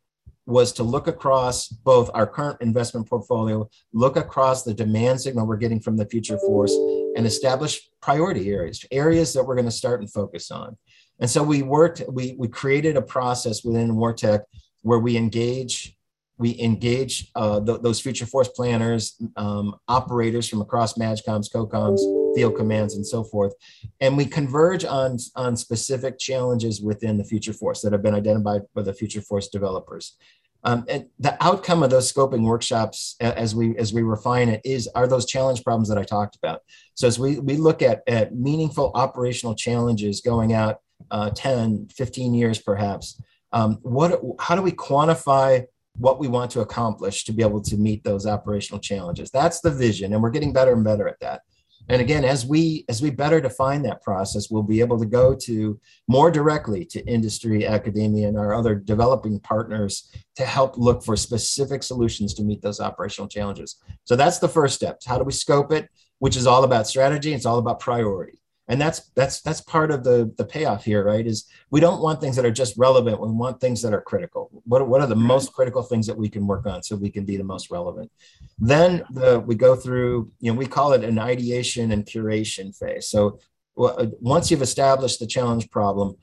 [0.46, 5.56] was to look across both our current investment portfolio, look across the demand signal we're
[5.56, 6.72] getting from the future force,
[7.16, 10.76] and establish priority areas, areas that we're going to start and focus on.
[11.18, 14.42] And so we worked, we, we created a process within WarTech
[14.82, 15.95] where we engage
[16.38, 22.56] we engage uh, th- those future force planners, um, operators from across MAJCOMs, COCOMs, field
[22.56, 23.54] commands, and so forth,
[24.00, 28.62] and we converge on on specific challenges within the future force that have been identified
[28.74, 30.16] by the future force developers.
[30.64, 34.88] Um, and the outcome of those scoping workshops, as we as we refine it, is
[34.94, 36.62] are those challenge problems that I talked about.
[36.94, 42.34] So as we we look at at meaningful operational challenges going out uh, 10, 15
[42.34, 43.20] years perhaps.
[43.52, 45.64] Um, what, how do we quantify
[45.98, 49.30] what we want to accomplish to be able to meet those operational challenges?
[49.30, 51.42] That's the vision, and we're getting better and better at that.
[51.88, 55.34] And again, as we as we better define that process, we'll be able to go
[55.34, 55.78] to
[56.08, 61.82] more directly to industry, academia, and our other developing partners to help look for specific
[61.82, 63.76] solutions to meet those operational challenges.
[64.04, 65.00] So that's the first step.
[65.06, 65.88] How do we scope it?
[66.18, 67.34] Which is all about strategy.
[67.34, 71.26] It's all about priority and that's that's that's part of the the payoff here right
[71.26, 73.20] is we don't want things that are just relevant.
[73.20, 74.50] We want things that are critical.
[74.64, 77.24] What, what are the most critical things that we can work on so we can
[77.24, 78.10] be the most relevant?
[78.58, 83.08] Then the, we go through you know we call it an ideation and curation phase.
[83.08, 83.38] So
[83.76, 86.16] well, uh, once you've established the challenge problem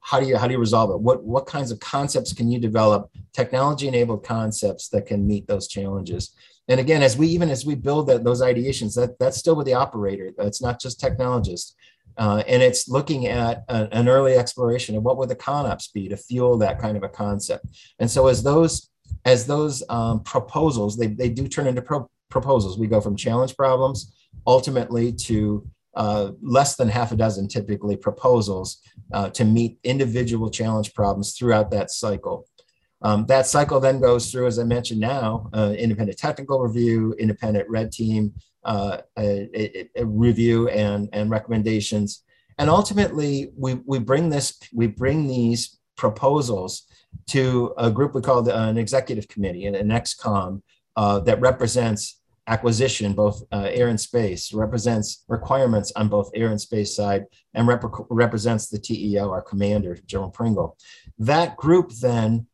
[0.00, 1.00] how do you how do you resolve it?
[1.00, 3.10] What what kinds of concepts can you develop?
[3.32, 6.34] Technology enabled concepts that can meet those challenges
[6.68, 9.66] and again as we even as we build that, those ideations that that's still with
[9.66, 10.32] the operator.
[10.38, 11.74] It's not just technologists.
[12.16, 16.08] Uh, and it's looking at a, an early exploration of what would the ConOps be
[16.08, 17.64] to fuel that kind of a concept.
[18.00, 18.90] And so as those
[19.24, 22.78] as those um, proposals they, they do turn into pro- proposals.
[22.78, 24.14] We go from challenge problems
[24.46, 28.78] ultimately to uh, less than half a dozen typically proposals
[29.12, 32.46] uh, to meet individual challenge problems throughout that cycle
[33.02, 37.68] um, that cycle then goes through, as I mentioned now, uh, independent technical review, independent
[37.68, 38.34] red team
[38.64, 42.24] uh, a, a review and, and recommendations.
[42.58, 46.84] And ultimately, we, we bring this, we bring these proposals
[47.28, 50.62] to a group we call the, an executive committee, an, an ExCom,
[50.96, 56.60] uh, that represents acquisition, both uh, air and space, represents requirements on both air and
[56.60, 60.76] space side, and rep- represents the TEO, our commander, General Pringle.
[61.18, 62.47] That group then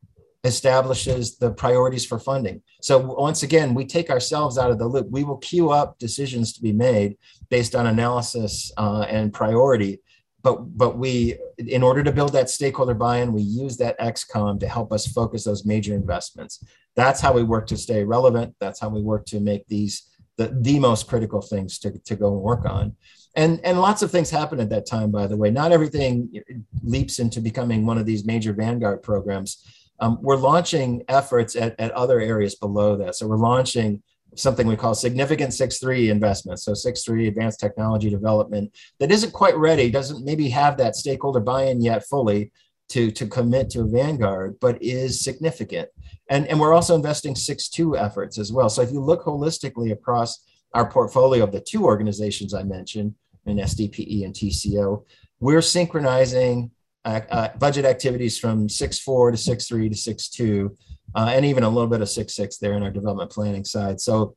[0.44, 2.62] establishes the priorities for funding.
[2.83, 5.09] So once again, we take ourselves out of the loop.
[5.11, 7.16] We will queue up decisions to be made
[7.48, 10.00] based on analysis uh, and priority.
[10.42, 14.68] But, but we, in order to build that stakeholder buy-in, we use that XCOM to
[14.68, 16.62] help us focus those major investments.
[16.94, 18.54] That's how we work to stay relevant.
[18.61, 22.33] That's how we work to make these the, the most critical things to, to go
[22.33, 22.96] and work on.
[23.37, 25.50] And, and lots of things happen at that time, by the way.
[25.50, 26.40] Not everything
[26.83, 29.64] leaps into becoming one of these major Vanguard programs.
[30.00, 33.14] Um, we're launching efforts at, at other areas below that.
[33.14, 34.02] So we're launching
[34.37, 36.64] something we call significant six three investments.
[36.64, 41.40] So six three advanced technology development that isn't quite ready, doesn't maybe have that stakeholder
[41.40, 42.50] buy-in yet fully
[42.88, 45.88] to, to commit to Vanguard, but is significant.
[46.28, 48.68] And, and we're also investing six two efforts as well.
[48.68, 53.14] So if you look holistically across our portfolio of the two organizations I mentioned,
[53.46, 55.04] in SDPE and TCO,
[55.40, 56.70] we're synchronizing
[57.04, 60.76] uh, budget activities from 6.4 to 6.3 to 6.2,
[61.14, 64.00] uh, and even a little bit of 6.6 there in our development planning side.
[64.00, 64.36] So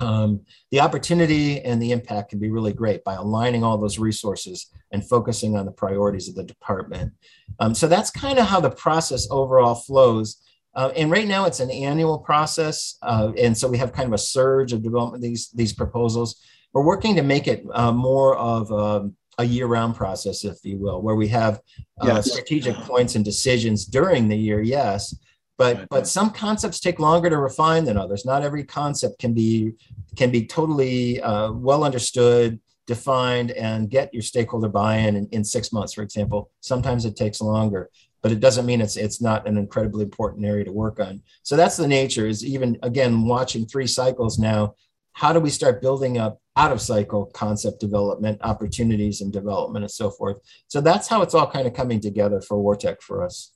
[0.00, 4.70] um, the opportunity and the impact can be really great by aligning all those resources
[4.92, 7.12] and focusing on the priorities of the department.
[7.60, 10.42] Um, so that's kind of how the process overall flows.
[10.74, 12.98] Uh, and right now it's an annual process.
[13.00, 16.42] Uh, and so we have kind of a surge of development these, these proposals.
[16.74, 21.02] We're working to make it uh, more of um, a year-round process, if you will,
[21.02, 21.60] where we have
[22.00, 22.32] uh, yes.
[22.32, 25.14] strategic points and decisions during the year, yes,
[25.58, 28.24] but but some concepts take longer to refine than others.
[28.24, 29.72] Not every concept can be
[30.16, 35.72] can be totally uh, well understood, defined, and get your stakeholder buy-in in, in six
[35.72, 36.50] months, for example.
[36.60, 37.90] Sometimes it takes longer
[38.26, 41.22] but it doesn't mean it's it's not an incredibly important area to work on.
[41.44, 42.26] So that's the nature.
[42.26, 44.74] Is even again watching three cycles now.
[45.16, 49.90] How do we start building up out of cycle concept development, opportunities and development, and
[49.90, 50.40] so forth?
[50.68, 53.52] So that's how it's all kind of coming together for Wartech for us.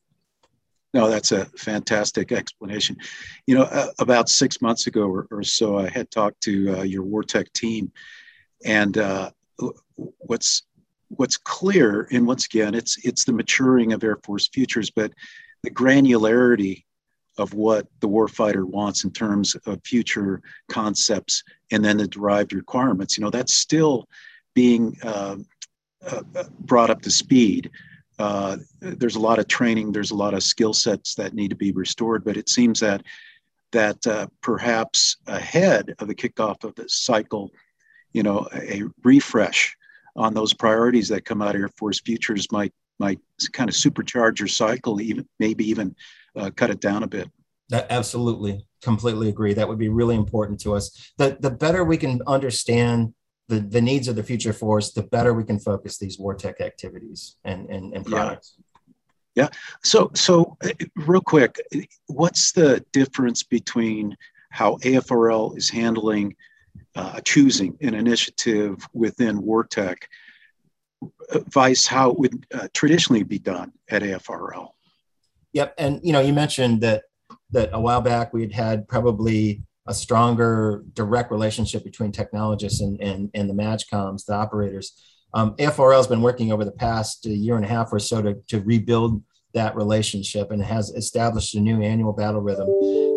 [0.94, 2.96] No, that's a fantastic explanation.
[3.46, 6.82] You know, uh, about six months ago or, or, so, I had talked to uh,
[6.82, 7.92] your Wartech team,
[8.64, 9.30] and uh,
[9.96, 10.62] what's
[11.08, 15.12] what's clear, and once again, it's it's the maturing of Air Force futures, but
[15.62, 16.84] the granularity
[17.40, 23.16] of what the warfighter wants in terms of future concepts and then the derived requirements.
[23.16, 24.06] You know, that's still
[24.54, 25.36] being uh,
[26.06, 26.22] uh,
[26.60, 27.70] brought up to speed.
[28.18, 31.56] Uh, there's a lot of training, there's a lot of skill sets that need to
[31.56, 33.02] be restored, but it seems that
[33.72, 37.50] that uh, perhaps ahead of the kickoff of the cycle,
[38.12, 39.76] you know, a refresh
[40.16, 43.18] on those priorities that come out of Air Force Futures might might
[43.52, 45.96] kind of supercharge your cycle, even maybe even
[46.36, 47.28] uh, cut it down a bit.
[47.70, 49.54] That absolutely, completely agree.
[49.54, 51.12] That would be really important to us.
[51.18, 53.14] The the better we can understand
[53.50, 56.60] the, the needs of the future force, the better we can focus these war tech
[56.60, 58.54] activities and, and, and products.
[59.34, 59.44] Yeah.
[59.44, 59.48] yeah.
[59.82, 61.56] So, so uh, real quick,
[62.06, 64.16] what's the difference between
[64.50, 66.36] how AFRL is handling
[66.94, 69.96] uh, choosing an initiative within WarTech,
[71.48, 74.70] vice how it would uh, traditionally be done at AFRL?
[75.52, 75.74] Yep.
[75.78, 77.04] And, you know, you mentioned that,
[77.50, 83.00] that a while back we had had probably a stronger direct relationship between technologists and,
[83.00, 84.92] and, and the MAJCOMs, the operators.
[85.34, 88.34] Um, AFRL has been working over the past year and a half or so to,
[88.48, 92.68] to rebuild that relationship and has established a new annual battle rhythm.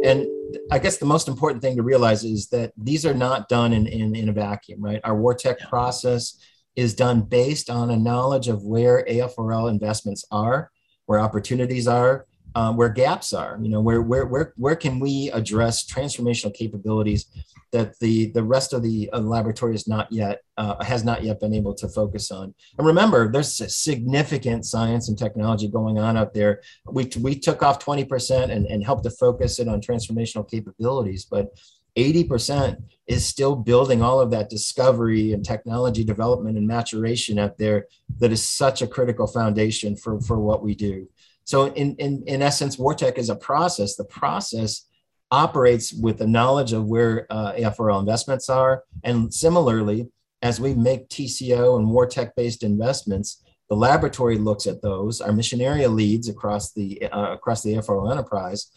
[0.04, 0.26] And
[0.72, 3.86] I guess the most important thing to realize is that these are not done in,
[3.88, 5.02] in, in a vacuum, right?
[5.04, 6.38] Our war tech process
[6.76, 10.72] is done based on a knowledge of where AFRL investments are,
[11.06, 15.32] where opportunities are, um, where gaps are you know where where where where can we
[15.34, 17.26] address transformational capabilities
[17.72, 21.40] that the the rest of the uh, laboratory is not yet uh, has not yet
[21.40, 22.54] been able to focus on.
[22.78, 26.62] And remember there's significant science and technology going on out there.
[26.86, 31.48] We we took off 20% and, and helped to focus it on transformational capabilities but
[31.95, 37.87] 80% is still building all of that discovery and technology development and maturation out there
[38.19, 41.08] that is such a critical foundation for, for what we do.
[41.44, 43.96] So in, in, in essence, Wartech is a process.
[43.96, 44.85] The process
[45.29, 48.83] operates with the knowledge of where uh, AFRL investments are.
[49.04, 50.08] And similarly,
[50.41, 53.42] as we make TCO and Wartech based investments,
[53.74, 55.19] the laboratory looks at those.
[55.19, 58.67] Our mission area leads across the uh, across the AFRL enterprise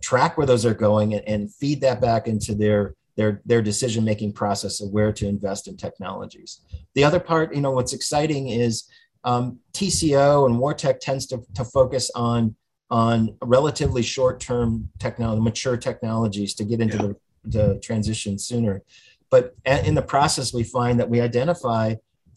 [0.00, 4.04] track where those are going and, and feed that back into their their their decision
[4.04, 6.60] making process of where to invest in technologies.
[6.94, 8.88] The other part, you know, what's exciting is
[9.24, 12.54] um, TCO and Wartech tends to, to focus on
[12.88, 17.12] on relatively short-term technology, mature technologies to get into yeah.
[17.46, 18.84] the to transition sooner.
[19.28, 21.96] But in the process, we find that we identify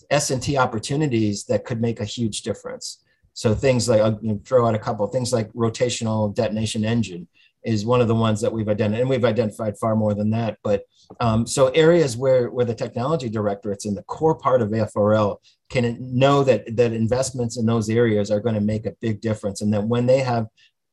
[0.10, 3.04] S&T opportunities that could make a huge difference.
[3.34, 7.28] So things like, I'll know, throw out a couple, things like rotational detonation engine
[7.64, 10.58] is one of the ones that we've identified, and we've identified far more than that.
[10.64, 10.84] But
[11.20, 15.38] um, so areas where, where the technology directorates in the core part of AFRL
[15.70, 19.62] can know that, that investments in those areas are going to make a big difference.
[19.62, 20.48] And that when they have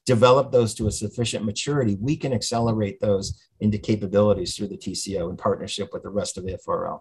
[0.07, 5.31] developed those to a sufficient maturity, we can accelerate those into capabilities through the TCO
[5.31, 7.01] in partnership with the rest of AFRL.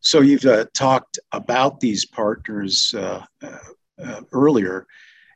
[0.00, 3.58] So you've uh, talked about these partners uh, uh,
[4.02, 4.86] uh earlier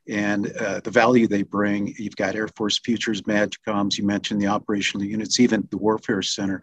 [0.09, 1.95] and uh, the value they bring.
[1.99, 6.63] You've got Air Force Futures, MAJCOMs, you mentioned the operational units, even the Warfare Center.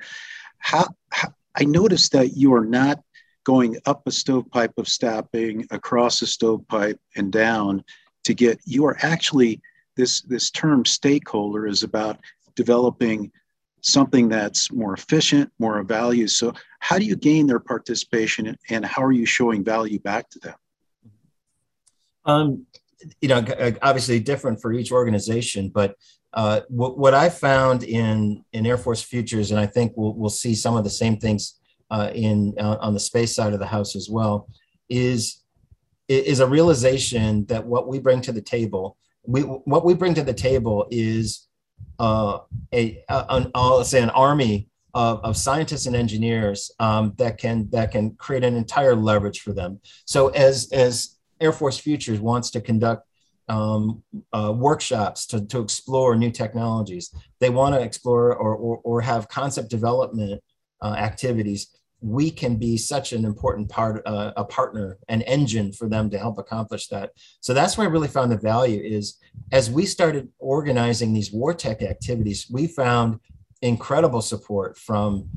[0.59, 3.01] How, how, I noticed that you are not
[3.43, 7.83] going up a stovepipe of staffing, across a stovepipe, and down
[8.25, 9.59] to get, you are actually,
[9.95, 12.19] this, this term stakeholder is about
[12.55, 13.31] developing
[13.81, 16.27] something that's more efficient, more of value.
[16.27, 20.39] So, how do you gain their participation and how are you showing value back to
[20.39, 20.55] them?
[22.25, 22.65] Um,
[23.19, 25.95] you know, uh, obviously different for each organization, but
[26.33, 30.29] uh, what, what I found in in Air Force Futures, and I think we'll, we'll
[30.29, 31.59] see some of the same things
[31.89, 34.47] uh, in uh, on the space side of the house as well,
[34.89, 35.43] is
[36.07, 40.23] is a realization that what we bring to the table, we what we bring to
[40.23, 41.47] the table is
[41.99, 42.39] uh,
[42.73, 47.91] a, an, I'll say an army of, of scientists and engineers um, that can that
[47.91, 49.79] can create an entire leverage for them.
[50.05, 53.07] So as as Air Force Futures wants to conduct
[53.51, 57.13] um, uh, workshops to, to explore new technologies.
[57.39, 60.41] They want to explore or, or, or have concept development
[60.81, 61.67] uh, activities.
[62.01, 66.17] We can be such an important part, uh, a partner, an engine for them to
[66.17, 67.11] help accomplish that.
[67.41, 69.17] So that's where I really found the value is
[69.51, 73.19] as we started organizing these war tech activities, we found
[73.61, 75.29] incredible support from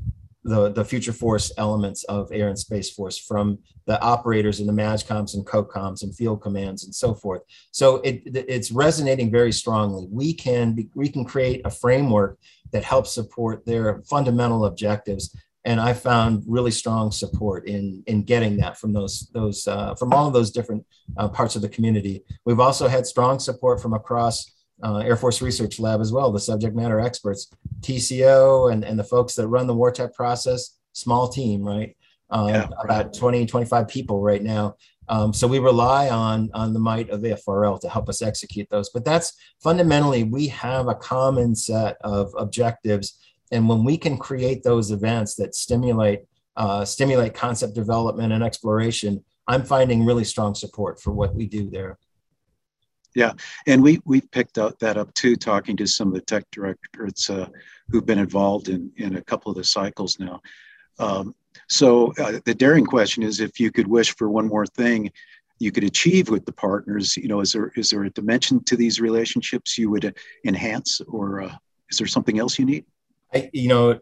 [0.45, 3.57] the, the future force elements of air and space force from
[3.87, 7.41] the operators and the MAJCOMs and COCOMs and field commands and so forth.
[7.71, 10.07] So it, it's resonating very strongly.
[10.09, 12.37] We can we can create a framework
[12.71, 15.35] that helps support their fundamental objectives.
[15.65, 20.13] And I found really strong support in, in getting that from those, those uh, from
[20.13, 20.85] all of those different
[21.17, 22.23] uh, parts of the community.
[22.45, 24.53] We've also had strong support from across
[24.83, 27.49] uh, Air Force Research Lab as well, the subject matter experts,
[27.81, 30.77] TCO, and, and the folks that run the war tech process.
[30.93, 31.95] Small team, right?
[32.29, 34.75] Uh, yeah, about 20, 25 people right now.
[35.07, 38.67] Um, so we rely on on the might of the AFRL to help us execute
[38.69, 38.89] those.
[38.89, 43.19] But that's fundamentally we have a common set of objectives,
[43.51, 46.21] and when we can create those events that stimulate
[46.57, 51.69] uh, stimulate concept development and exploration, I'm finding really strong support for what we do
[51.69, 51.97] there.
[53.13, 53.33] Yeah,
[53.67, 57.29] and we we picked up that up too, talking to some of the tech directors
[57.29, 57.47] uh,
[57.89, 60.41] who've been involved in in a couple of the cycles now.
[60.99, 61.35] Um,
[61.69, 65.11] so uh, the daring question is, if you could wish for one more thing,
[65.59, 67.15] you could achieve with the partners.
[67.15, 70.15] You know, is there is there a dimension to these relationships you would
[70.45, 71.55] enhance, or uh,
[71.89, 72.85] is there something else you need?
[73.35, 73.99] I, you know,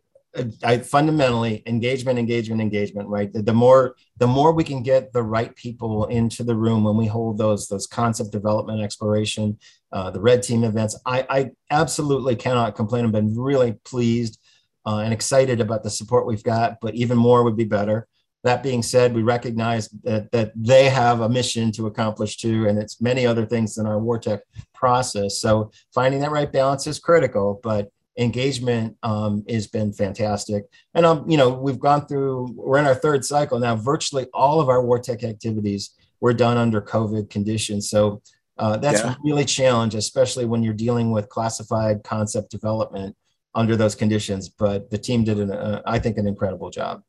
[0.63, 3.07] I fundamentally engagement, engagement, engagement.
[3.07, 3.31] Right.
[3.31, 6.97] The, the, more the more we can get the right people into the room when
[6.97, 9.59] we hold those those concept development, exploration,
[9.91, 10.99] uh, the red team events.
[11.05, 13.05] I, I absolutely cannot complain.
[13.05, 14.39] I've been really pleased
[14.85, 16.79] uh, and excited about the support we've got.
[16.81, 18.07] But even more would be better.
[18.43, 22.77] That being said, we recognize that that they have a mission to accomplish too, and
[22.79, 24.41] it's many other things than our war tech
[24.73, 25.39] process.
[25.39, 30.65] So finding that right balance is critical, but engagement um, has been fantastic.
[30.93, 32.53] And um, you know, we've gone through.
[32.55, 33.75] We're in our third cycle now.
[33.75, 37.89] Virtually all of our war tech activities were done under COVID conditions.
[37.89, 38.21] So
[38.57, 39.15] uh, that's yeah.
[39.23, 43.15] really challenge, especially when you're dealing with classified concept development
[43.55, 44.49] under those conditions.
[44.49, 47.01] But the team did, an, uh, I think, an incredible job.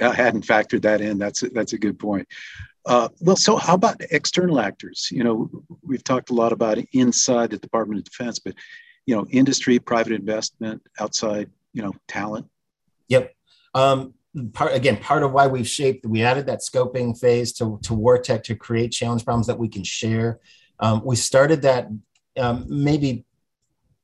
[0.00, 1.18] I hadn't factored that in.
[1.18, 2.26] That's a, that's a good point.
[2.86, 5.08] Uh, well, so how about external actors?
[5.12, 5.50] You know,
[5.82, 8.54] we've talked a lot about inside the Department of Defense, but
[9.06, 12.46] you know, industry, private investment, outside, you know, talent?
[13.08, 13.34] Yep.
[13.74, 14.14] Um,
[14.52, 18.42] part again, part of why we've shaped, we added that scoping phase to, to WarTech
[18.44, 20.40] to create challenge problems that we can share.
[20.78, 21.88] Um, we started that
[22.38, 23.24] um, maybe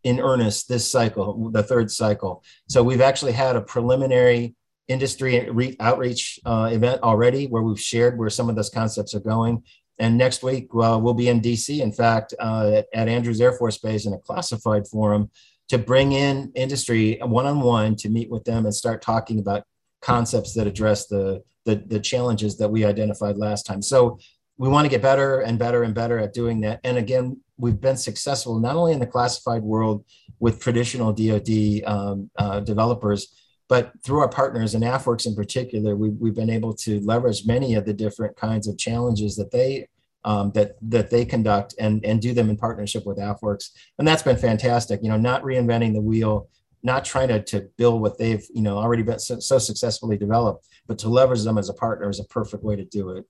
[0.03, 2.44] in earnest this cycle, the third cycle.
[2.68, 4.55] So we've actually had a preliminary
[4.88, 9.64] industry outreach uh, event already where we've shared where some of those concepts are going.
[9.99, 13.53] And next week, uh, we'll be in DC, in fact, uh, at, at, Andrews Air
[13.53, 15.30] Force Base in a classified forum
[15.68, 19.64] to bring in industry one on one to meet with them and start talking about
[20.03, 23.82] concepts that address the, the, the, challenges that we identified last time.
[23.82, 24.18] So
[24.59, 26.80] we want to get better and better and better at doing that.
[26.84, 30.05] And again, we've been successful not only in the classified world
[30.38, 33.34] with traditional DoD um, uh, developers,
[33.68, 37.74] but through our partners and AFWERX in particular, we, we've been able to leverage many
[37.74, 39.88] of the different kinds of challenges that they
[40.24, 44.22] um, that that they conduct and and do them in partnership with AFWERX, and that's
[44.22, 45.00] been fantastic.
[45.02, 46.48] You know, not reinventing the wheel,
[46.82, 50.66] not trying to to build what they've you know already been so, so successfully developed,
[50.88, 53.24] but to leverage them as a partner is a perfect way to do it.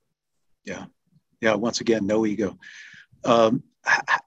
[0.65, 0.87] Yeah,
[1.43, 1.55] yeah.
[1.55, 2.59] Once again, no ego.
[3.25, 3.63] Um,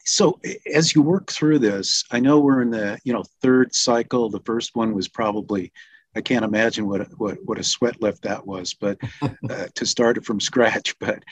[0.05, 0.39] so
[0.71, 4.29] as you work through this, I know we're in the you know third cycle.
[4.29, 5.71] The first one was probably
[6.15, 10.17] I can't imagine what what what a sweat lift that was, but uh, to start
[10.17, 10.97] it from scratch.
[10.99, 11.23] But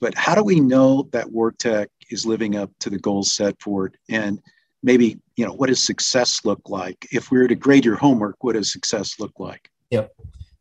[0.00, 3.86] but how do we know that WarTech is living up to the goals set for
[3.86, 3.94] it?
[4.08, 4.40] And
[4.82, 7.06] maybe you know what does success look like?
[7.12, 9.70] If we were to grade your homework, what does success look like?
[9.90, 10.12] Yep.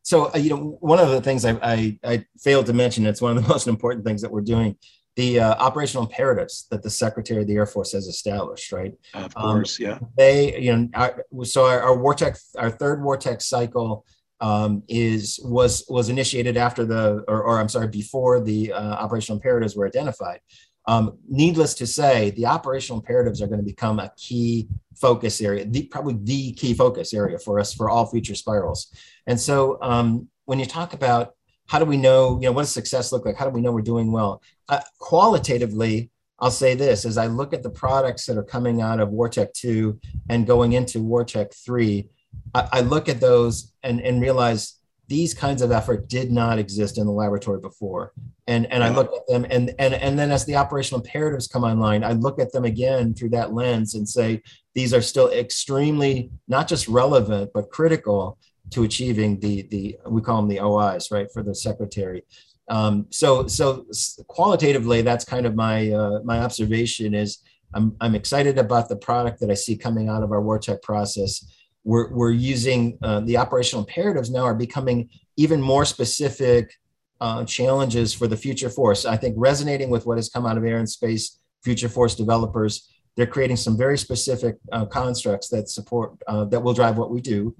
[0.01, 3.05] So uh, you know one of the things I, I I failed to mention.
[3.05, 4.75] It's one of the most important things that we're doing
[5.15, 8.93] the uh, operational imperatives that the Secretary of the Air Force has established, right?
[9.13, 9.99] Of course, um, yeah.
[10.17, 14.05] They, you know, our, so our, our WarTech, our third WarTech cycle
[14.41, 19.37] um, is was was initiated after the, or, or I'm sorry, before the uh, operational
[19.37, 20.39] imperatives were identified.
[20.87, 25.65] Um, needless to say, the operational imperatives are going to become a key focus area,
[25.65, 28.91] the, probably the key focus area for us for all future spirals.
[29.27, 31.35] And so, um, when you talk about
[31.69, 33.35] how do we know, you know, what does success look like?
[33.35, 34.41] How do we know we're doing well?
[34.67, 36.09] Uh, qualitatively,
[36.39, 39.53] I'll say this as I look at the products that are coming out of WarTech
[39.53, 39.99] 2
[40.29, 42.07] and going into WarTech 3,
[42.55, 46.97] I, I look at those and, and realize these kinds of effort did not exist
[46.97, 48.13] in the laboratory before.
[48.47, 51.63] And, and I look at them and, and, and then as the operational imperatives come
[51.63, 54.41] online, I look at them again through that lens and say,
[54.73, 58.39] these are still extremely not just relevant, but critical
[58.71, 62.23] to achieving the the we call them the OIs, right, for the secretary.
[62.69, 63.85] Um, so so
[64.27, 67.39] qualitatively, that's kind of my uh, my observation is
[67.73, 71.45] I'm I'm excited about the product that I see coming out of our WarTech process.
[71.83, 76.73] We're we're using uh, the operational imperatives now are becoming even more specific
[77.21, 79.05] uh, challenges for the future force.
[79.05, 82.89] I think resonating with what has come out of Air and Space Future Force developers,
[83.15, 87.19] they're creating some very specific uh, constructs that support uh, that will drive what we
[87.19, 87.55] do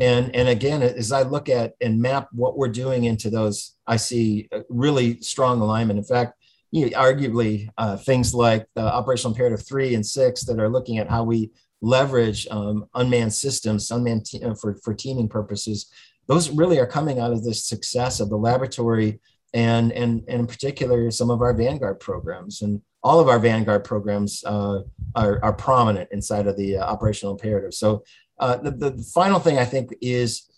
[0.00, 3.96] and and again as i look at and map what we're doing into those i
[3.96, 5.98] see really strong alignment.
[5.98, 6.34] In fact
[6.70, 10.98] you know, arguably uh, things like the operational imperative three and six that are looking
[10.98, 15.92] at how we leverage um, unmanned systems unmanned te- uh, for, for teaming purposes
[16.26, 19.20] those really are coming out of the success of the laboratory
[19.52, 22.62] and, and, and in particular some of our vanguard programs.
[22.62, 24.80] And all of our vanguard programs uh,
[25.14, 27.74] are, are prominent inside of the uh, operational imperative.
[27.74, 28.02] So
[28.38, 30.50] uh, the, the final thing I think is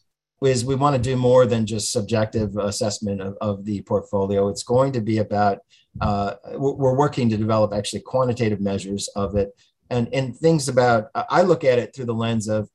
[0.42, 4.48] is we want to do more than just subjective assessment of, of the portfolio.
[4.48, 5.60] It's going to be about
[6.00, 9.56] uh, we're working to develop actually quantitative measures of it
[9.90, 11.08] and and things about.
[11.14, 12.68] I look at it through the lens of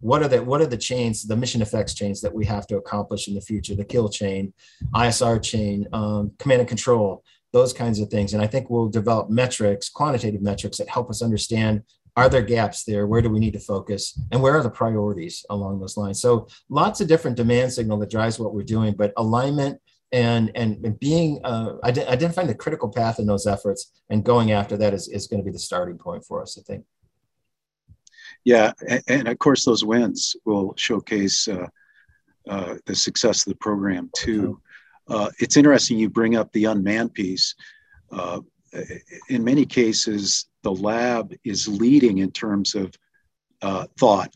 [0.00, 2.76] what are the what are the chains, the mission effects chains that we have to
[2.76, 4.52] accomplish in the future, the kill chain,
[4.94, 7.22] ISR chain, um, command and control,
[7.52, 8.34] those kinds of things.
[8.34, 11.82] And I think we'll develop metrics, quantitative metrics that help us understand
[12.16, 13.06] are there gaps there?
[13.06, 14.18] Where do we need to focus?
[14.30, 16.20] And where are the priorities along those lines?
[16.20, 19.80] So lots of different demand signal that drives what we're doing, but alignment
[20.12, 24.76] and and and being uh, identifying the critical path in those efforts and going after
[24.76, 26.84] that is, is going to be the starting point for us, I think.
[28.44, 31.66] Yeah, and, and of course those wins will showcase uh,
[32.48, 34.60] uh, the success of the program too.
[35.08, 37.54] Uh, it's interesting you bring up the unmanned piece.
[39.28, 42.94] In many cases, the lab is leading in terms of
[43.62, 44.34] uh, thought.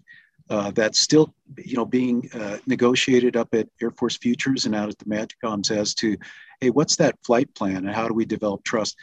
[0.51, 4.89] Uh, that's still, you know, being uh, negotiated up at Air Force Futures and out
[4.89, 6.17] at the MAJCOMs as to,
[6.61, 8.97] hey, what's that flight plan and how do we develop trust?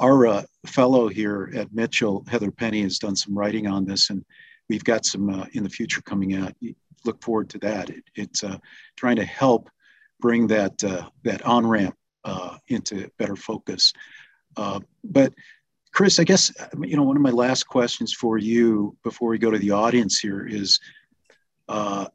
[0.00, 4.24] Our uh, fellow here at Mitchell, Heather Penney, has done some writing on this, and
[4.68, 6.54] we've got some uh, in the future coming out.
[7.04, 7.90] Look forward to that.
[7.90, 8.58] It, it's uh,
[8.96, 9.70] trying to help
[10.20, 10.78] bring that
[11.22, 11.96] that on ramp
[12.68, 13.92] into better focus.
[14.56, 15.32] But
[15.92, 19.50] Chris, I guess you know one of my last questions for you before we go
[19.50, 20.78] to the audience here is,
[21.68, 22.06] uh,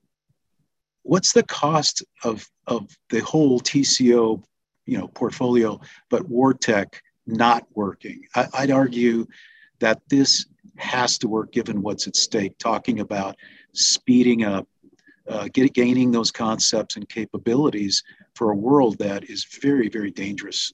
[1.02, 4.42] what's the cost of of the whole TCO,
[4.86, 6.94] you know, portfolio, but WarTech
[7.28, 8.24] not working?
[8.36, 9.28] I, I'd argue
[9.80, 10.46] that this
[10.78, 12.58] has to work given what's at stake.
[12.58, 13.36] Talking about
[13.74, 14.68] speeding up,
[15.28, 18.02] uh, get, gaining those concepts and capabilities
[18.34, 20.72] for a world that is very, very dangerous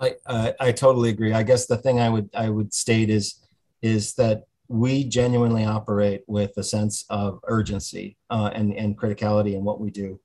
[0.00, 1.32] I, uh, I totally agree.
[1.32, 3.40] I guess the thing I would I would state is
[3.82, 9.64] is that we genuinely operate with a sense of urgency uh, and and criticality in
[9.64, 10.20] what we do.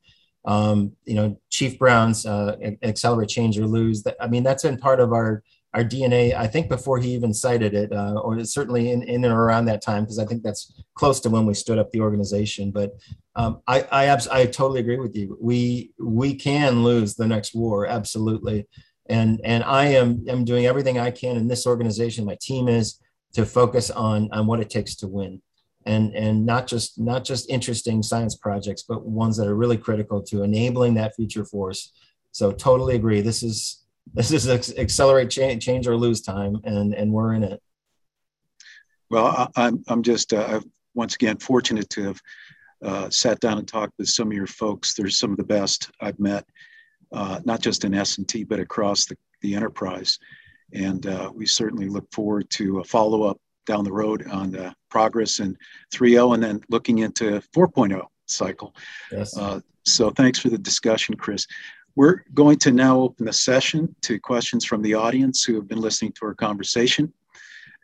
[0.46, 4.04] um, you know, Chief Brown's uh, accelerate, change or lose.
[4.04, 5.44] That I mean, that's been part of our
[5.74, 6.34] our DNA.
[6.36, 9.82] I think before he even cited it, uh, or certainly in, in and around that
[9.84, 12.72] time, because I think that's close to when we stood up the organization.
[12.72, 12.92] But
[13.36, 15.38] um, I I, abs- I totally agree with you.
[15.40, 18.68] We we can lose the next war, absolutely.
[19.12, 22.26] And and I am am doing everything I can in this organization.
[22.26, 23.00] My team is
[23.34, 25.42] to focus on on what it takes to win.
[25.86, 30.22] And and not just not just interesting science projects but ones that are really critical
[30.24, 31.92] to enabling that future force.
[32.32, 33.20] So totally agree.
[33.20, 33.84] This is
[34.14, 34.48] this is
[34.78, 37.62] accelerate change, change or lose time and and we're in it.
[39.10, 40.62] Well I, am i'm just uh,
[40.94, 42.22] once again fortunate to have
[42.84, 44.94] uh, sat down and talked with some of your folks.
[44.94, 46.46] They're some of the best i've met
[47.12, 50.20] uh, not just in s&t but across the, the enterprise
[50.74, 55.40] and uh, we certainly look forward to a follow-up down the road on the progress
[55.40, 55.58] in
[55.94, 58.76] 3.0 and then looking into 4.0 cycle.
[59.12, 59.38] Yes.
[59.38, 61.46] Uh, so thanks for the discussion, Chris.
[61.96, 65.82] We're going to now open the session to questions from the audience who have been
[65.82, 67.12] listening to our conversation.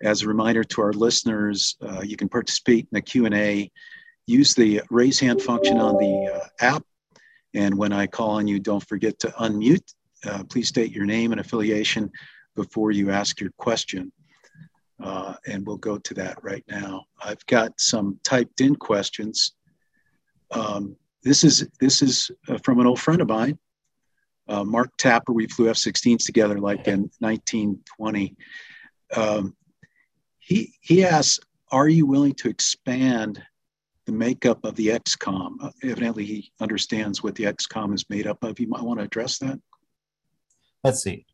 [0.01, 3.71] As a reminder to our listeners, uh, you can participate in the Q&A.
[4.27, 6.83] Use the raise hand function on the uh, app.
[7.57, 9.93] And when I call on you, don't forget to unmute.
[10.25, 12.11] Uh, please state your name and affiliation
[12.55, 14.11] before you ask your question
[15.01, 17.05] uh, and we'll go to that right now.
[17.23, 19.53] I've got some typed in questions.
[20.51, 23.57] Um, this is this is uh, from an old friend of mine,
[24.47, 25.33] uh, Mark Tapper.
[25.33, 28.35] We flew F-16s together like in 1920.
[29.15, 29.55] Um,
[30.39, 31.39] he he asks,
[31.71, 33.43] "Are you willing to expand
[34.07, 38.43] the makeup of the XCOM?" Uh, evidently, he understands what the XCOM is made up
[38.43, 38.59] of.
[38.59, 39.59] You might want to address that.
[40.83, 41.27] Let's see.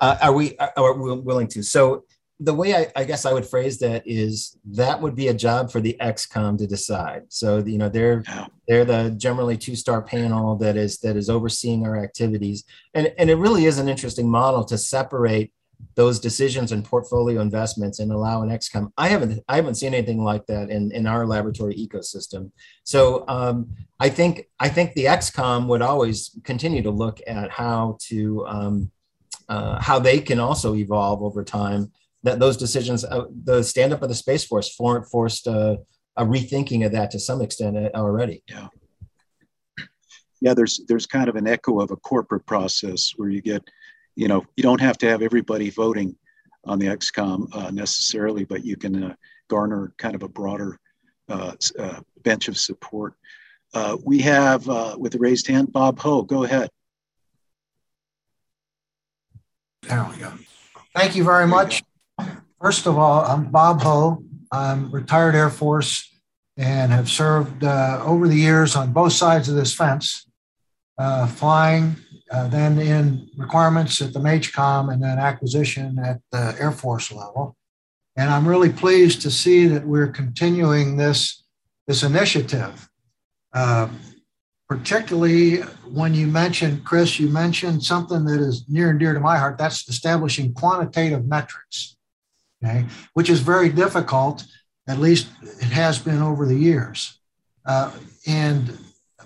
[0.00, 1.62] Uh, are we are we willing to?
[1.62, 2.04] So
[2.40, 5.70] the way I, I, guess I would phrase that is that would be a job
[5.70, 7.24] for the XCOM to decide.
[7.28, 8.46] So you know they're yeah.
[8.66, 13.30] they're the generally two star panel that is that is overseeing our activities, and and
[13.30, 15.52] it really is an interesting model to separate
[15.94, 18.90] those decisions and portfolio investments and allow an XCOM.
[18.96, 22.50] I haven't I haven't seen anything like that in in our laboratory ecosystem.
[22.84, 27.98] So um, I think I think the XCOM would always continue to look at how
[28.08, 28.90] to um,
[29.48, 31.92] uh, how they can also evolve over time
[32.24, 35.76] that those decisions, uh, the stand up of the Space Force for, forced uh,
[36.16, 38.42] a rethinking of that to some extent uh, already.
[38.48, 38.68] Yeah.
[40.40, 43.62] Yeah, there's there's kind of an echo of a corporate process where you get,
[44.16, 46.16] you know, you don't have to have everybody voting
[46.64, 49.14] on the XCOM uh, necessarily, but you can uh,
[49.48, 50.78] garner kind of a broader
[51.28, 51.52] uh,
[52.22, 53.14] bench of support.
[54.04, 54.66] we have,
[54.98, 56.22] with the raised hand, Bob Ho.
[56.22, 56.70] Go ahead.
[59.82, 60.32] There we go.
[60.94, 61.82] Thank you very much.
[62.60, 64.22] First of all, I'm Bob Ho.
[64.50, 66.10] I'm retired Air Force
[66.56, 70.26] and have served uh, over the years on both sides of this fence,
[70.98, 71.96] uh, flying,
[72.30, 77.56] uh, then in requirements at the MAJCOM and then acquisition at the Air Force level.
[78.16, 81.44] And I'm really pleased to see that we're continuing this,
[81.86, 82.88] this initiative.
[83.52, 83.88] Uh,
[84.68, 85.58] particularly
[85.92, 89.58] when you mentioned, Chris, you mentioned something that is near and dear to my heart
[89.58, 91.94] that's establishing quantitative metrics
[92.64, 94.44] okay, which is very difficult.
[94.86, 97.18] At least it has been over the years.
[97.64, 97.90] Uh,
[98.26, 98.76] and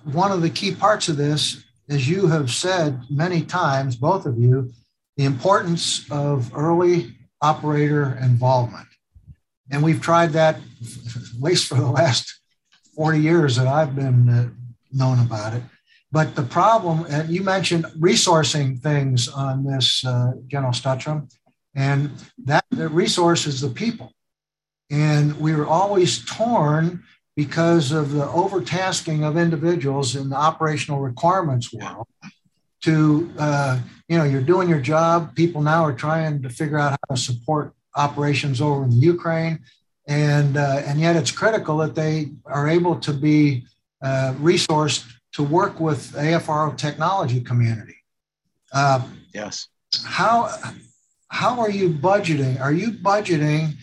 [0.05, 4.39] one of the key parts of this, as you have said many times, both of
[4.39, 4.72] you,
[5.16, 8.86] the importance of early operator involvement.
[9.70, 12.41] And we've tried that at least for the last
[12.97, 14.49] 40 years that I've been uh,
[14.93, 15.62] known about it.
[16.11, 21.30] But the problem, and you mentioned resourcing things on this, uh, General Stutzriem,
[21.74, 22.11] and
[22.45, 24.12] that the resource is the people.
[24.91, 27.05] And we were always torn
[27.39, 32.09] because of the overtasking of individuals in the operational requirements world
[32.82, 33.78] to, uh,
[34.09, 35.36] you know, you're doing your job.
[35.36, 39.61] People now are trying to figure out how to support operations over in the Ukraine.
[40.09, 43.62] And, uh, and yet it's critical that they are able to be
[44.03, 47.99] uh, resourced to work with AFRL technology community.
[48.72, 49.68] Uh, yes.
[50.05, 50.53] How,
[51.28, 52.61] how are you budgeting?
[52.61, 53.74] Are you budgeting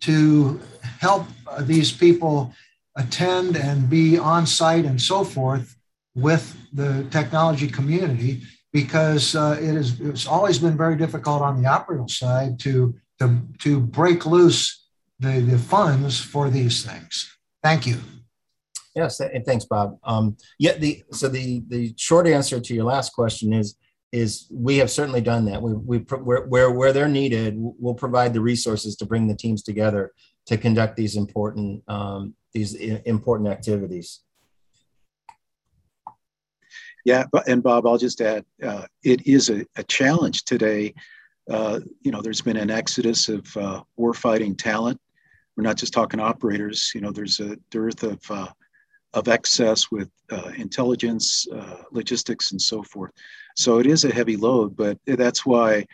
[0.00, 0.60] to
[0.98, 1.28] help
[1.60, 2.52] these people
[2.96, 5.76] attend and be on site and so forth
[6.14, 8.42] with the technology community?
[8.72, 13.40] Because uh, it is, it's always been very difficult on the operational side to, to,
[13.60, 14.88] to break loose
[15.18, 17.36] the, the funds for these things.
[17.62, 17.98] Thank you.
[18.94, 19.98] Yes, and thanks, Bob.
[20.04, 23.76] Um, yeah, the so the the short answer to your last question is
[24.10, 25.60] is we have certainly done that.
[25.60, 29.62] We, we where, where, where they're needed, we'll provide the resources to bring the teams
[29.62, 30.12] together
[30.46, 34.20] to conduct these important um, these important activities.
[37.04, 40.94] Yeah, and Bob, I'll just add, uh, it is a, a challenge today.
[41.48, 44.98] Uh, you know, there's been an exodus of uh, warfighting talent.
[45.54, 46.90] We're not just talking operators.
[46.94, 48.48] You know, there's a dearth of uh,
[49.12, 53.12] of excess with uh, intelligence, uh, logistics, and so forth.
[53.54, 55.86] So it is a heavy load, but that's why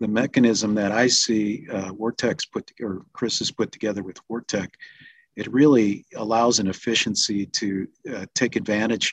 [0.00, 4.70] the mechanism that I see uh, Vortex put or Chris has put together with WarTech,
[5.36, 9.12] it really allows an efficiency to uh, take advantage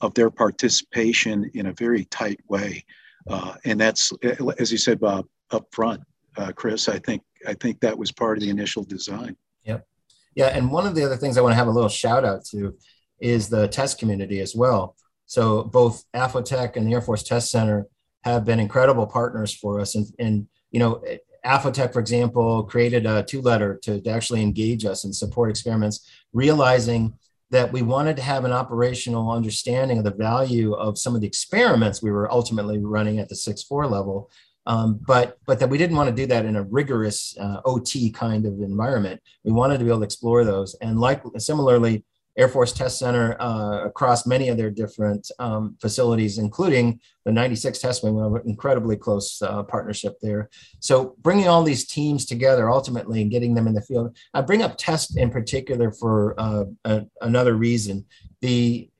[0.00, 2.84] of their participation in a very tight way,
[3.28, 4.12] uh, and that's
[4.58, 6.02] as you said, Bob, up front,
[6.36, 6.88] uh, Chris.
[6.88, 9.36] I think I think that was part of the initial design.
[9.64, 9.86] Yep.
[10.34, 12.44] Yeah, and one of the other things I want to have a little shout out
[12.46, 12.76] to
[13.20, 14.96] is the test community as well.
[15.26, 17.86] So both AFOTEC and the Air Force Test Center
[18.24, 19.94] have been incredible partners for us.
[19.94, 21.02] And, and you know,
[21.46, 27.14] AFOTEC, for example, created a two-letter to, to actually engage us and support experiments, realizing
[27.50, 31.26] that we wanted to have an operational understanding of the value of some of the
[31.26, 34.30] experiments we were ultimately running at the 6-4 level.
[34.66, 38.10] Um, but but that we didn't want to do that in a rigorous uh, OT
[38.10, 39.22] kind of environment.
[39.44, 42.04] We wanted to be able to explore those, and like similarly,
[42.36, 47.78] Air Force Test Center uh, across many of their different um, facilities, including the 96
[47.78, 48.14] Test Wing.
[48.14, 50.50] We have an incredibly close uh, partnership there.
[50.80, 54.16] So bringing all these teams together ultimately and getting them in the field.
[54.34, 58.04] I bring up test in particular for uh, a, another reason.
[58.42, 58.90] The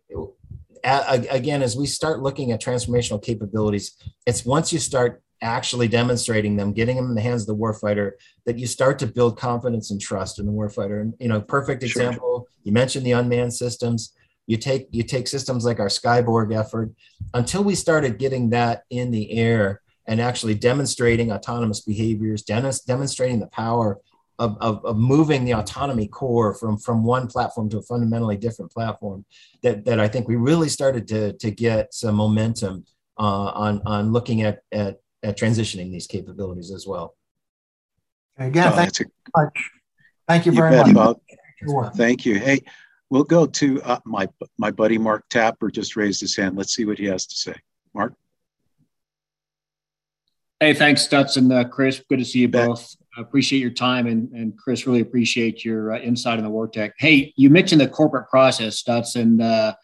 [0.85, 6.73] again, as we start looking at transformational capabilities, it's once you start actually demonstrating them,
[6.73, 8.13] getting them in the hands of the warfighter,
[8.45, 11.01] that you start to build confidence and trust in the warfighter.
[11.01, 12.49] And you know, perfect example.
[12.49, 12.61] Sure.
[12.65, 14.13] You mentioned the unmanned systems.
[14.47, 16.93] You take you take systems like our Skyborg effort.
[17.33, 23.49] Until we started getting that in the air and actually demonstrating autonomous behaviors, demonstrating the
[23.49, 23.99] power
[24.39, 28.71] of, of, of, moving the autonomy core from, from one platform to a fundamentally different
[28.71, 29.25] platform,
[29.63, 32.85] that, that I think we really started to, to get some momentum
[33.19, 37.17] uh, on, on looking at, at at transitioning these capabilities as well.
[38.39, 39.71] Again, oh, thank you a, much.
[40.29, 41.17] Thank you very bet, much.
[41.63, 41.95] Bob.
[41.95, 42.39] Thank you.
[42.39, 42.61] Hey,
[43.09, 46.57] we'll go to uh, my my buddy Mark Tapper just raised his hand.
[46.57, 47.55] Let's see what he has to say.
[47.95, 48.15] Mark.
[50.61, 52.03] Hey, thanks, Stutz and uh, Chris.
[52.09, 52.97] Good to see you both.
[53.17, 56.93] I appreciate your time, and, and Chris, really appreciate your uh, insight in the WarTech.
[56.99, 59.75] Hey, you mentioned the corporate process, Stutz, and uh,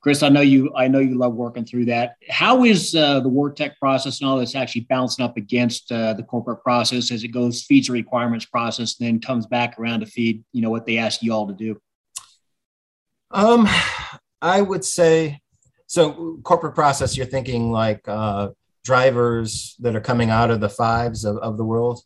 [0.00, 0.72] Chris, I know you.
[0.74, 2.16] I know you love working through that.
[2.30, 6.22] How is uh, the WarTech process and all this actually bouncing up against uh, the
[6.22, 10.06] corporate process as it goes feeds the requirements process, and then comes back around to
[10.06, 11.80] feed you know what they ask you all to do?
[13.30, 13.68] Um,
[14.40, 15.40] I would say
[15.86, 16.38] so.
[16.44, 17.16] Corporate process.
[17.16, 18.48] You're thinking like uh,
[18.84, 22.00] drivers that are coming out of the fives of, of the world.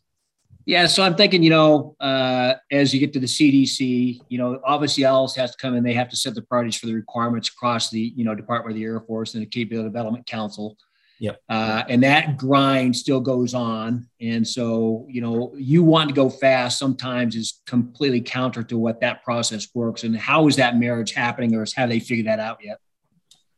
[0.65, 4.59] Yeah, so I'm thinking, you know, uh, as you get to the CDC, you know,
[4.65, 5.83] obviously ALICE has to come in.
[5.83, 8.79] They have to set the priorities for the requirements across the, you know, Department of
[8.79, 10.75] the Air Force and the Capability Development Council.
[11.19, 11.39] Yep.
[11.47, 14.07] Uh, and that grind still goes on.
[14.19, 18.99] And so, you know, you want to go fast sometimes is completely counter to what
[19.01, 20.03] that process works.
[20.03, 22.79] And how is that marriage happening, or is, have they figured that out yet?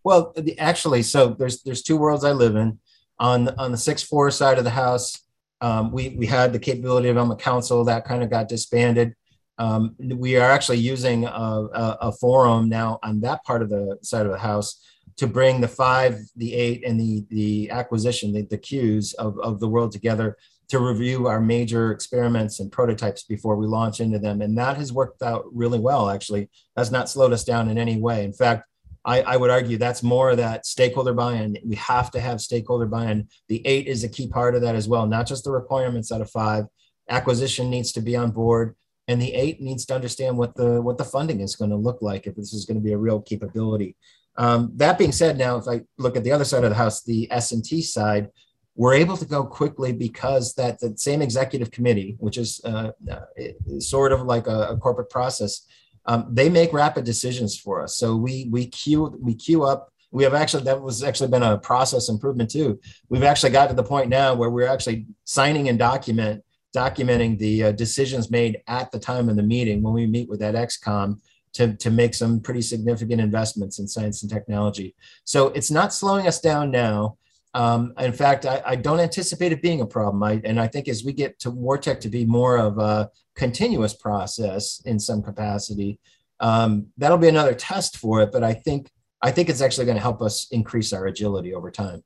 [0.04, 2.80] Well, actually, so there's there's two worlds I live in.
[3.20, 5.18] On on the six four side of the house,
[5.62, 9.16] um, we, we had the capability development council that kind of got disbanded.
[9.58, 13.98] Um, we are actually using a, a, a, forum now on that part of the
[14.04, 14.80] side of the house
[15.16, 19.60] to bring the five, the eight, and the, the acquisition, the, the Qs of, of
[19.60, 20.38] the world together
[20.70, 24.42] to review our major experiments and prototypes before we launch into them.
[24.42, 26.50] And that has worked out really well, actually.
[26.76, 28.24] Has not slowed us down in any way.
[28.26, 28.68] In fact,
[29.08, 31.58] I, I would argue that's more that stakeholder buy-in.
[31.66, 33.30] We have to have stakeholder buy-in.
[33.48, 36.20] The eight is a key part of that as well, not just the requirements out
[36.20, 36.66] of five.
[37.10, 38.76] Acquisition needs to be on board,
[39.08, 42.02] and the eight needs to understand what the what the funding is going to look
[42.02, 43.96] like if this is going to be a real capability.
[44.36, 47.02] Um, that being said, now if I look at the other side of the house,
[47.04, 48.30] the S and T side,
[48.76, 53.80] we're able to go quickly because that the same executive committee, which is uh, uh,
[53.80, 55.66] sort of like a, a corporate process,
[56.08, 57.98] um, they make rapid decisions for us.
[57.98, 59.92] So we we queue we queue up.
[60.12, 62.80] We have actually that was actually been a process improvement too.
[63.10, 66.44] We've actually got to the point now where we're actually signing and document
[66.76, 70.40] documenting the uh, decisions made at the time of the meeting when we meet with
[70.40, 71.20] that XCOM
[71.54, 74.96] to, to make some pretty significant investments in science and technology.
[75.24, 77.18] So it's not slowing us down now.
[77.54, 80.22] Um, in fact, I, I, don't anticipate it being a problem.
[80.22, 83.94] I, and I think as we get to WarTech to be more of a continuous
[83.94, 86.00] process in some capacity,
[86.40, 88.32] um, that'll be another test for it.
[88.32, 88.92] But I think
[89.22, 92.04] I think it's actually going to help us increase our agility over time.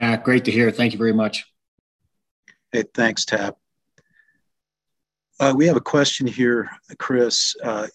[0.00, 0.70] Uh, great to hear.
[0.70, 1.46] Thank you very much.
[2.72, 3.56] Hey, thanks, Tap.
[5.38, 7.54] Uh, we have a question here, Chris.
[7.62, 7.86] Uh,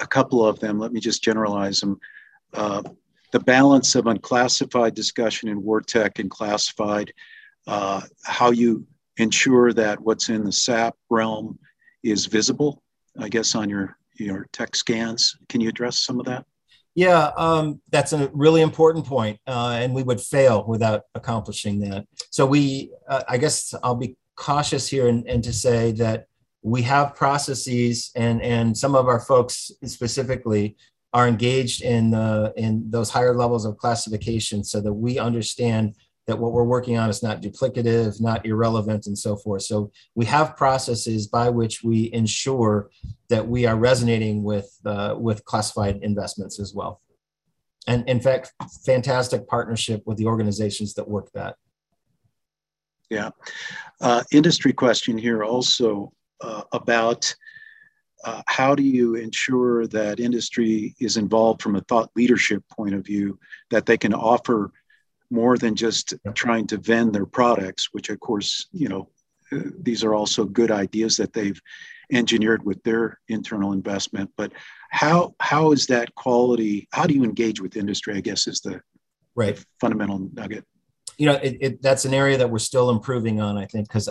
[0.00, 0.78] a couple of them.
[0.78, 1.98] Let me just generalize them.
[3.34, 7.12] The balance of unclassified discussion in WarTech and classified,
[7.66, 11.58] uh, how you ensure that what's in the SAP realm
[12.04, 12.80] is visible,
[13.18, 15.36] I guess, on your, your tech scans.
[15.48, 16.46] Can you address some of that?
[16.94, 22.06] Yeah, um, that's a really important point, uh, and we would fail without accomplishing that.
[22.30, 26.28] So we, uh, I guess, I'll be cautious here and, and to say that
[26.62, 30.76] we have processes, and and some of our folks specifically
[31.14, 35.94] are engaged in the in those higher levels of classification, so that we understand
[36.26, 39.62] that what we're working on is not duplicative, not irrelevant, and so forth.
[39.62, 42.90] So we have processes by which we ensure
[43.28, 47.00] that we are resonating with uh, with classified investments as well.
[47.86, 48.52] And in fact,
[48.84, 51.56] fantastic partnership with the organizations that work that.
[53.10, 53.30] Yeah,
[54.00, 57.34] uh, industry question here also uh, about.
[58.24, 63.04] Uh, how do you ensure that industry is involved from a thought leadership point of
[63.04, 63.38] view
[63.70, 64.72] that they can offer
[65.30, 69.08] more than just trying to vend their products, which of course, you know,
[69.52, 71.60] uh, these are also good ideas that they've
[72.12, 74.30] engineered with their internal investment.
[74.36, 74.52] But
[74.90, 76.88] how how is that quality?
[76.92, 78.14] How do you engage with industry?
[78.16, 78.80] I guess is the
[79.34, 80.64] right fundamental nugget.
[81.18, 83.56] You know, it, it, that's an area that we're still improving on.
[83.56, 84.08] I think because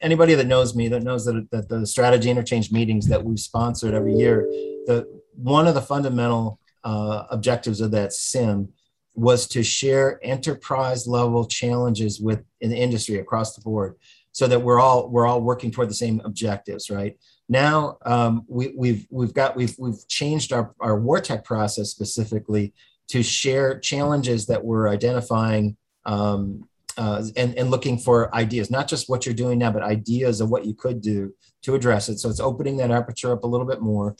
[0.00, 3.94] anybody that knows me that knows that, that the strategy interchange meetings that we've sponsored
[3.94, 4.42] every year,
[4.86, 8.68] the one of the fundamental uh, objectives of that sim
[9.14, 13.94] was to share enterprise level challenges with in the industry across the board
[14.32, 17.16] so that we're all we're all working toward the same objectives right
[17.48, 22.74] now um, we, we've we've got we've we've changed our our WarTech process specifically
[23.08, 25.76] to share challenges that we're identifying
[26.06, 30.40] um, uh, and, and looking for ideas, not just what you're doing now, but ideas
[30.40, 32.18] of what you could do to address it.
[32.18, 34.14] So it's opening that aperture up a little bit more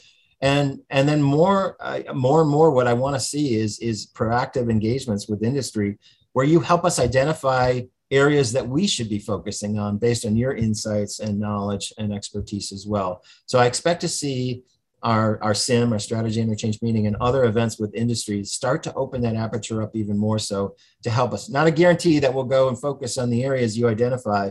[0.45, 4.07] and and then more uh, more and more what i want to see is is
[4.07, 5.99] proactive engagements with industry
[6.33, 7.81] where you help us identify
[8.11, 12.73] areas that we should be focusing on based on your insights and knowledge and expertise
[12.73, 14.63] as well so i expect to see
[15.05, 19.21] our, our sim our strategy interchange meeting and other events with industries start to open
[19.21, 22.69] that aperture up even more so to help us not a guarantee that we'll go
[22.69, 24.51] and focus on the areas you identify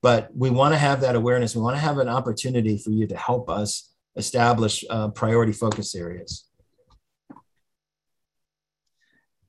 [0.00, 3.06] but we want to have that awareness we want to have an opportunity for you
[3.06, 3.88] to help us
[4.18, 6.44] establish uh, priority focus areas.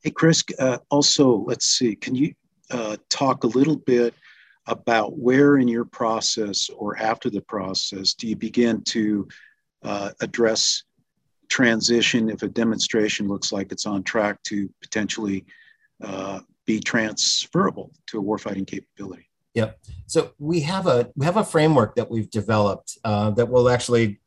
[0.02, 2.34] Hey, Chris, uh, also, let's see, can you
[2.72, 4.14] uh, talk a little bit
[4.68, 9.28] about where in your process or after the process do you begin to
[9.84, 10.84] uh, address
[11.48, 15.46] transition if a demonstration looks like it's on track to potentially
[16.04, 19.30] uh, be transferable to a warfighting capability?
[19.56, 19.80] Yep.
[20.06, 24.20] So we have a we have a framework that we've developed uh, that will actually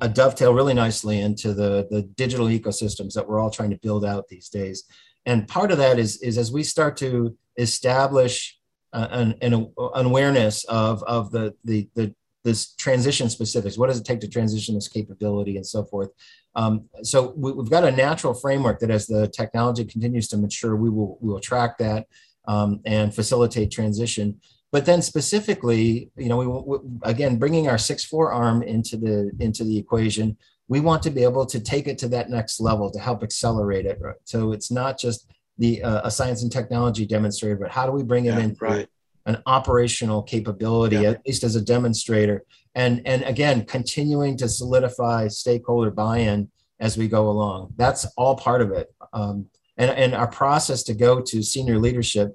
[0.00, 4.04] a dovetail really nicely into the, the digital ecosystems that we're all trying to build
[4.04, 4.84] out these days.
[5.26, 8.58] And part of that is, is as we start to establish
[8.92, 12.14] uh, an, an, an, awareness of, of the, the, the,
[12.46, 16.10] this transition specifics, what does it take to transition this capability and so forth.
[16.54, 20.76] Um, so we, have got a natural framework that as the technology continues to mature,
[20.76, 22.06] we will, we will track that
[22.46, 24.40] um, and facilitate transition.
[24.70, 29.32] But then specifically, you know, we, we again bringing our six four arm into the
[29.40, 30.36] into the equation.
[30.68, 33.86] We want to be able to take it to that next level to help accelerate
[33.86, 33.98] it.
[34.00, 34.16] Right?
[34.24, 38.02] So it's not just the uh, a science and technology demonstrator, but how do we
[38.02, 38.88] bring it yeah, into right.
[39.26, 41.10] An operational capability, yeah.
[41.10, 42.42] at least as a demonstrator?
[42.74, 46.50] And and again, continuing to solidify stakeholder buy-in
[46.80, 47.74] as we go along.
[47.76, 48.88] That's all part of it.
[49.12, 49.46] Um,
[49.78, 52.34] and, and our process to go to senior leadership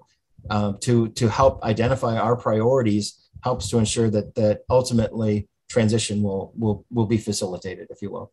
[0.50, 6.54] um, to to help identify our priorities helps to ensure that that ultimately transition will
[6.58, 8.32] will will be facilitated, if you will.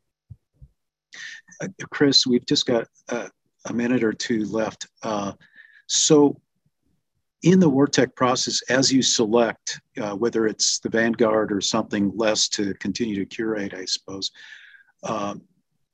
[1.61, 3.29] Uh, Chris, we've just got uh,
[3.67, 4.87] a minute or two left.
[5.03, 5.33] Uh,
[5.87, 6.41] so,
[7.43, 12.49] in the WarTech process, as you select uh, whether it's the Vanguard or something less
[12.49, 14.30] to continue to curate, I suppose,
[15.05, 15.43] um,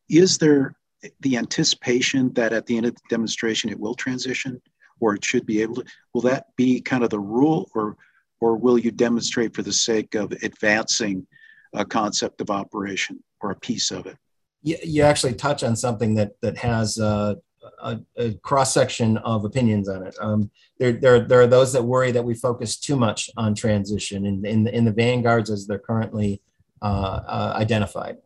[0.09, 0.76] is there
[1.20, 4.61] the anticipation that at the end of the demonstration it will transition?
[5.01, 5.84] or it should be able to.
[6.12, 7.97] Will that be kind of the rule, or
[8.40, 11.26] or will you demonstrate for the sake of advancing
[11.72, 14.16] a concept of operation or a piece of it?
[14.62, 17.34] You, you actually touch on something that that has uh,
[17.83, 20.17] a, a cross section of opinions on it.
[20.21, 24.27] Um, there, there, there are those that worry that we focus too much on transition
[24.27, 26.41] in, in, the, in the vanguards as they're currently
[26.83, 28.19] uh, uh, identified.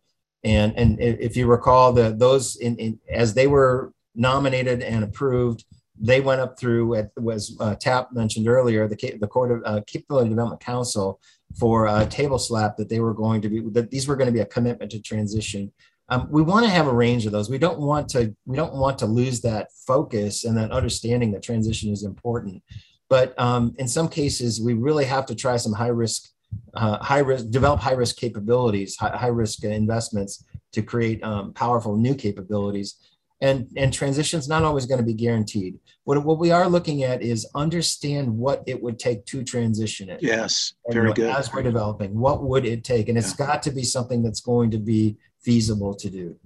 [0.45, 5.64] And, and if you recall, the, those in, in, as they were nominated and approved,
[6.01, 9.80] they went up through it was uh, tap mentioned earlier the the court of uh,
[9.86, 11.20] capability development council
[11.59, 14.32] for a table slap that they were going to be that these were going to
[14.32, 15.72] be a commitment to transition
[16.11, 17.50] Um, we want to have a range of those.
[17.50, 21.42] We don't want to we don't want to lose that focus and that understanding that
[21.42, 22.62] transition is important.
[23.09, 26.28] But um, in some cases, we really have to try some high risk,
[26.74, 31.96] uh, high risk, develop high risk capabilities, high, high risk investments to create um, powerful
[31.96, 32.96] new capabilities.
[33.40, 35.78] And, and transition's not always going to be guaranteed.
[36.02, 40.20] What, what we are looking at is understand what it would take to transition it.
[40.20, 41.30] Yes, very good.
[41.30, 43.09] As we're developing, what would it take?
[43.09, 43.46] And it's yeah.
[43.46, 46.36] got to be something that's going to be feasible to do.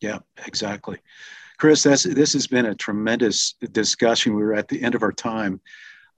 [0.00, 0.98] Yeah, exactly.
[1.58, 4.34] Chris, this has been a tremendous discussion.
[4.34, 5.60] We were at the end of our time.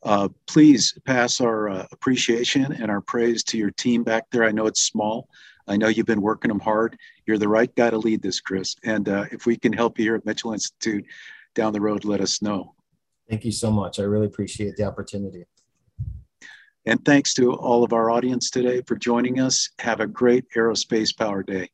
[0.03, 4.45] Uh, please pass our uh, appreciation and our praise to your team back there.
[4.45, 5.29] I know it's small.
[5.69, 6.97] I know you've been working them hard.
[7.27, 8.77] You're the right guy to lead this, Chris.
[8.85, 11.05] And uh, if we can help you here at Mitchell Institute
[11.55, 12.75] down the road, let us know.
[13.29, 13.99] Thank you so much.
[13.99, 15.45] I really appreciate the opportunity.
[16.85, 19.69] And thanks to all of our audience today for joining us.
[19.81, 21.69] Have a great Aerospace Power Day.